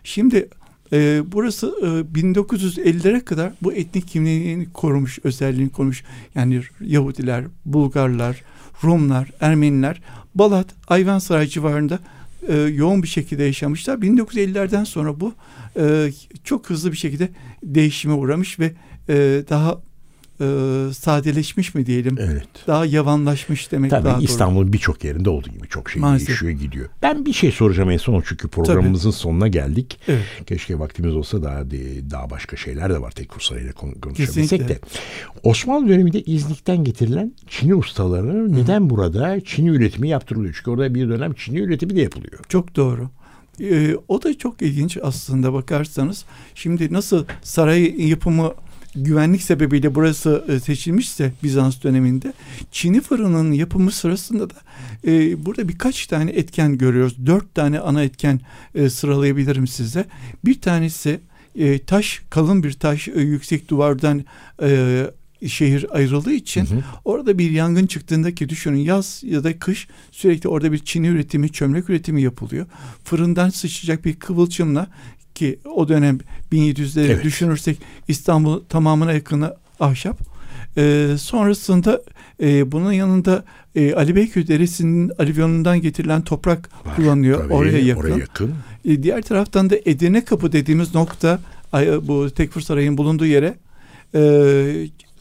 Şimdi 0.03 0.47
e, 0.93 1.21
burası 1.31 1.75
e, 1.81 2.19
1950'lere 2.19 3.23
kadar 3.23 3.53
bu 3.61 3.73
etnik 3.73 4.07
kimliğini 4.07 4.67
korumuş, 4.73 5.19
özelliğini 5.23 5.69
korumuş. 5.69 6.03
Yani 6.35 6.61
Yahudiler, 6.81 7.43
Bulgarlar, 7.65 8.43
Rumlar, 8.83 9.31
Ermeniler 9.41 10.01
Balat, 10.35 10.67
Ayvansaray 10.87 11.47
civarında 11.47 11.99
e, 12.47 12.55
yoğun 12.55 13.03
bir 13.03 13.07
şekilde 13.07 13.43
yaşamışlar. 13.43 13.97
1950'lerden 13.97 14.83
sonra 14.83 15.19
bu 15.19 15.33
e, 15.79 16.11
çok 16.43 16.69
hızlı 16.69 16.91
bir 16.91 16.97
şekilde 16.97 17.29
değişime 17.63 18.13
uğramış 18.13 18.59
ve 18.59 18.73
e, 19.09 19.43
daha 19.49 19.81
e, 20.41 20.45
sadeleşmiş 20.93 21.75
mi 21.75 21.85
diyelim, 21.85 22.15
Evet. 22.19 22.47
daha 22.67 22.85
yavanlaşmış 22.85 23.71
demek 23.71 23.91
Tabii 23.91 24.05
daha 24.05 24.15
doğru. 24.17 24.23
İstanbul'un 24.25 24.73
birçok 24.73 25.03
yerinde 25.03 25.29
olduğu 25.29 25.49
gibi 25.49 25.67
çok 25.67 25.89
şey 25.89 26.01
Maalesef. 26.01 26.27
değişiyor 26.27 26.51
gidiyor. 26.51 26.89
Ben 27.01 27.25
bir 27.25 27.33
şey 27.33 27.51
soracağım 27.51 27.91
en 27.91 27.97
son 27.97 28.23
çünkü 28.27 28.47
programımızın 28.47 29.11
sonuna 29.11 29.47
geldik. 29.47 29.99
Evet. 30.07 30.23
Keşke 30.45 30.79
vaktimiz 30.79 31.15
olsa 31.15 31.43
daha 31.43 31.71
daha 32.11 32.29
başka 32.29 32.57
şeyler 32.57 32.89
de 32.93 33.01
var 33.01 33.11
Sarayı'yla 33.43 33.73
kon- 33.73 33.93
konuşabilsek 34.01 34.35
Kesinlikle. 34.35 34.75
de. 34.75 34.79
Osmanlı 35.43 35.89
döneminde 35.89 36.21
İznik'ten 36.21 36.83
getirilen 36.83 37.33
Çin'i 37.47 37.75
ustaları 37.75 38.53
neden 38.53 38.89
burada 38.89 39.39
Çin'i 39.45 39.69
üretimi 39.69 40.09
yaptırılıyor? 40.09 40.53
Çünkü 40.57 40.71
orada 40.71 40.95
bir 40.95 41.09
dönem 41.09 41.33
Çin'i 41.33 41.59
üretimi 41.59 41.95
de 41.95 42.01
yapılıyor. 42.01 42.39
Çok 42.49 42.75
doğru. 42.75 43.09
Ee, 43.61 43.95
o 44.07 44.23
da 44.23 44.37
çok 44.37 44.61
ilginç 44.61 44.97
aslında 45.03 45.53
bakarsanız. 45.53 46.25
Şimdi 46.55 46.93
nasıl 46.93 47.25
saray 47.41 48.07
yapımı 48.09 48.53
güvenlik 49.03 49.43
sebebiyle 49.43 49.95
burası 49.95 50.45
e, 50.47 50.59
seçilmişse 50.59 51.31
Bizans 51.43 51.83
döneminde 51.83 52.33
Çini 52.71 53.01
fırının 53.01 53.51
yapımı 53.51 53.91
sırasında 53.91 54.49
da 54.49 54.55
e, 55.07 55.45
burada 55.45 55.67
birkaç 55.67 56.07
tane 56.07 56.31
etken 56.31 56.77
görüyoruz. 56.77 57.25
Dört 57.25 57.55
tane 57.55 57.79
ana 57.79 58.03
etken 58.03 58.39
e, 58.75 58.89
sıralayabilirim 58.89 59.67
size. 59.67 60.05
Bir 60.45 60.61
tanesi 60.61 61.19
e, 61.55 61.79
taş 61.79 62.21
kalın 62.29 62.63
bir 62.63 62.73
taş 62.73 63.07
e, 63.07 63.21
yüksek 63.21 63.69
duvardan 63.69 64.25
e, 64.61 65.03
şehir 65.47 65.95
ayrıldığı 65.95 66.33
için 66.33 66.65
Hı 66.65 66.75
hı. 66.75 66.83
orada 67.05 67.37
bir 67.37 67.51
yangın 67.51 67.87
çıktığında 67.87 68.35
ki 68.35 68.49
düşünün 68.49 68.77
yaz 68.77 69.21
ya 69.25 69.43
da 69.43 69.59
kış 69.59 69.87
sürekli 70.11 70.49
orada 70.49 70.71
bir 70.71 70.77
çini 70.77 71.07
üretimi, 71.07 71.51
çömlek 71.51 71.89
üretimi 71.89 72.21
yapılıyor. 72.21 72.65
Fırından 73.03 73.49
sıçrayacak 73.49 74.05
bir 74.05 74.15
kıvılcımla 74.15 74.87
ki 75.37 75.59
o 75.75 75.87
dönem 75.87 76.17
1700'leri 76.51 77.05
Evet. 77.05 77.23
düşünürsek 77.23 77.77
İstanbul 78.07 78.59
tamamına 78.69 79.13
yakını 79.13 79.55
ahşap. 79.79 80.19
Ee, 80.77 81.07
sonrasında 81.19 82.01
e, 82.41 82.71
bunun 82.71 82.91
yanında 82.91 83.43
e, 83.75 83.93
Ali 83.93 84.15
Beyköy 84.15 84.47
Deresi'nin 84.47 85.11
alüvyonundan 85.19 85.81
getirilen 85.81 86.21
toprak 86.21 86.69
Var. 86.85 86.95
kullanılıyor. 86.95 87.43
Tabii, 87.43 87.53
oraya 87.53 87.77
yakın. 87.79 88.01
Oraya 88.01 88.17
yakın. 88.17 88.53
E, 88.85 89.03
diğer 89.03 89.21
taraftan 89.21 89.69
da 89.69 89.75
Edirne 89.85 90.25
Kapı 90.25 90.51
dediğimiz 90.51 90.95
nokta 90.95 91.39
bu 92.01 92.29
Tekfur 92.29 92.61
Sarayı'nın 92.61 92.97
bulunduğu 92.97 93.25
yere 93.25 93.55
e, 94.15 94.21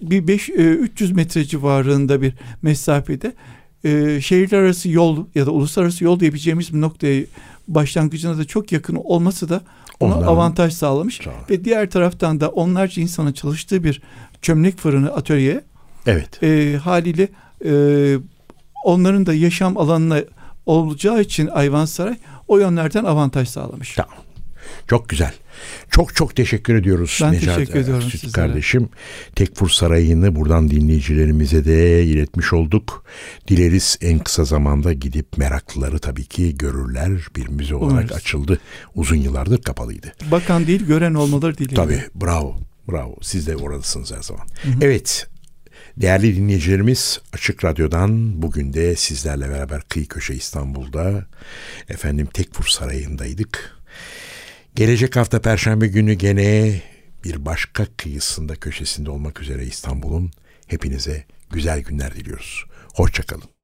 bir 0.01 0.29
beş, 0.29 0.51
e, 0.51 0.53
300 0.53 1.13
metre 1.13 1.45
civarında 1.45 2.23
bir 2.23 2.33
mesafede 2.63 3.33
e, 3.85 4.21
şehirler 4.21 4.59
arası 4.59 4.89
yol 4.89 5.25
ya 5.35 5.47
da 5.47 5.51
uluslararası 5.51 6.05
yol 6.05 6.21
diyebileceğimiz 6.21 6.75
bir 6.75 6.81
noktaya 6.81 7.25
başlangıcına 7.69 8.39
da 8.39 8.45
çok 8.45 8.73
yakın 8.73 8.95
olması 8.95 9.49
da 9.49 9.61
ona 10.01 10.15
Onların- 10.15 10.33
avantaj 10.33 10.73
sağlamış. 10.75 11.21
Sağ. 11.25 11.31
Ve 11.51 11.65
diğer 11.65 11.91
taraftan 11.91 12.41
da 12.41 12.49
onlarca 12.49 13.03
insanın 13.03 13.33
çalıştığı 13.33 13.85
bir 13.85 14.03
çömlek 14.43 14.79
fırını 14.79 15.11
atölye 15.15 15.61
Evet. 16.07 16.43
e, 16.43 16.77
haliyle 16.77 17.29
e, 17.65 17.73
onların 18.85 19.27
da 19.27 19.35
yaşam 19.35 19.77
alanına 19.79 20.21
olacağı 20.67 21.21
için 21.21 21.47
Ayvansaray 21.47 22.17
o 22.49 22.59
yönlerden 22.59 23.05
avantaj 23.05 23.49
sağlamış. 23.49 23.95
Tamam. 23.95 24.15
Çok 24.89 25.09
güzel. 25.09 25.35
Çok 25.91 26.15
çok 26.17 26.37
teşekkür 26.37 26.75
ediyoruz 26.75 27.19
Ben 27.23 27.33
Necat 27.33 27.57
teşekkür 27.57 27.79
ediyorum 27.81 28.05
Erçetin 28.07 28.27
sizlere. 28.29 28.47
kardeşim. 28.47 28.89
Tekfur 29.35 29.69
Sarayı'nı 29.69 30.35
buradan 30.37 30.71
dinleyicilerimize 30.71 31.65
de 31.65 32.05
iletmiş 32.05 32.53
olduk. 32.53 33.05
Dileriz 33.49 33.99
en 34.01 34.19
kısa 34.19 34.45
zamanda 34.45 34.93
gidip 34.93 35.39
meraklıları 35.39 35.99
tabii 35.99 36.25
ki 36.25 36.59
görürler. 36.59 37.11
Bir 37.37 37.49
müze 37.49 37.75
olarak 37.75 37.93
Umarız. 37.93 38.13
açıldı. 38.13 38.61
Uzun 38.95 39.17
yıllardır 39.17 39.63
kapalıydı. 39.63 40.13
Bakan 40.31 40.67
değil 40.67 40.87
gören 40.87 41.15
olmaları 41.15 41.59
dileğiyle. 41.59 41.75
Tabii 41.77 42.03
bravo. 42.27 42.57
Bravo. 42.91 43.17
Siz 43.23 43.47
de 43.47 43.57
oradasınız 43.57 44.13
her 44.13 44.23
zaman. 44.23 44.47
Evet. 44.81 45.27
Değerli 45.97 46.37
dinleyicilerimiz 46.37 47.21
Açık 47.33 47.65
Radyo'dan 47.65 48.43
bugün 48.43 48.73
de 48.73 48.97
sizlerle 48.97 49.49
beraber 49.51 49.83
Kıyı 49.89 50.09
Köşe 50.09 50.35
İstanbul'da 50.35 51.27
efendim 51.89 52.29
Tekfur 52.35 52.65
Sarayı'ndaydık. 52.65 53.76
Gelecek 54.77 55.17
hafta 55.17 55.41
Perşembe 55.41 55.87
günü 55.87 56.15
gene 56.15 56.83
bir 57.25 57.45
başka 57.45 57.87
kıyısında 57.97 58.57
köşesinde 58.57 59.11
olmak 59.11 59.41
üzere 59.41 59.65
İstanbul'un 59.65 60.31
hepinize 60.67 61.25
güzel 61.51 61.81
günler 61.81 62.15
diliyoruz. 62.15 62.65
Hoşçakalın. 62.95 63.56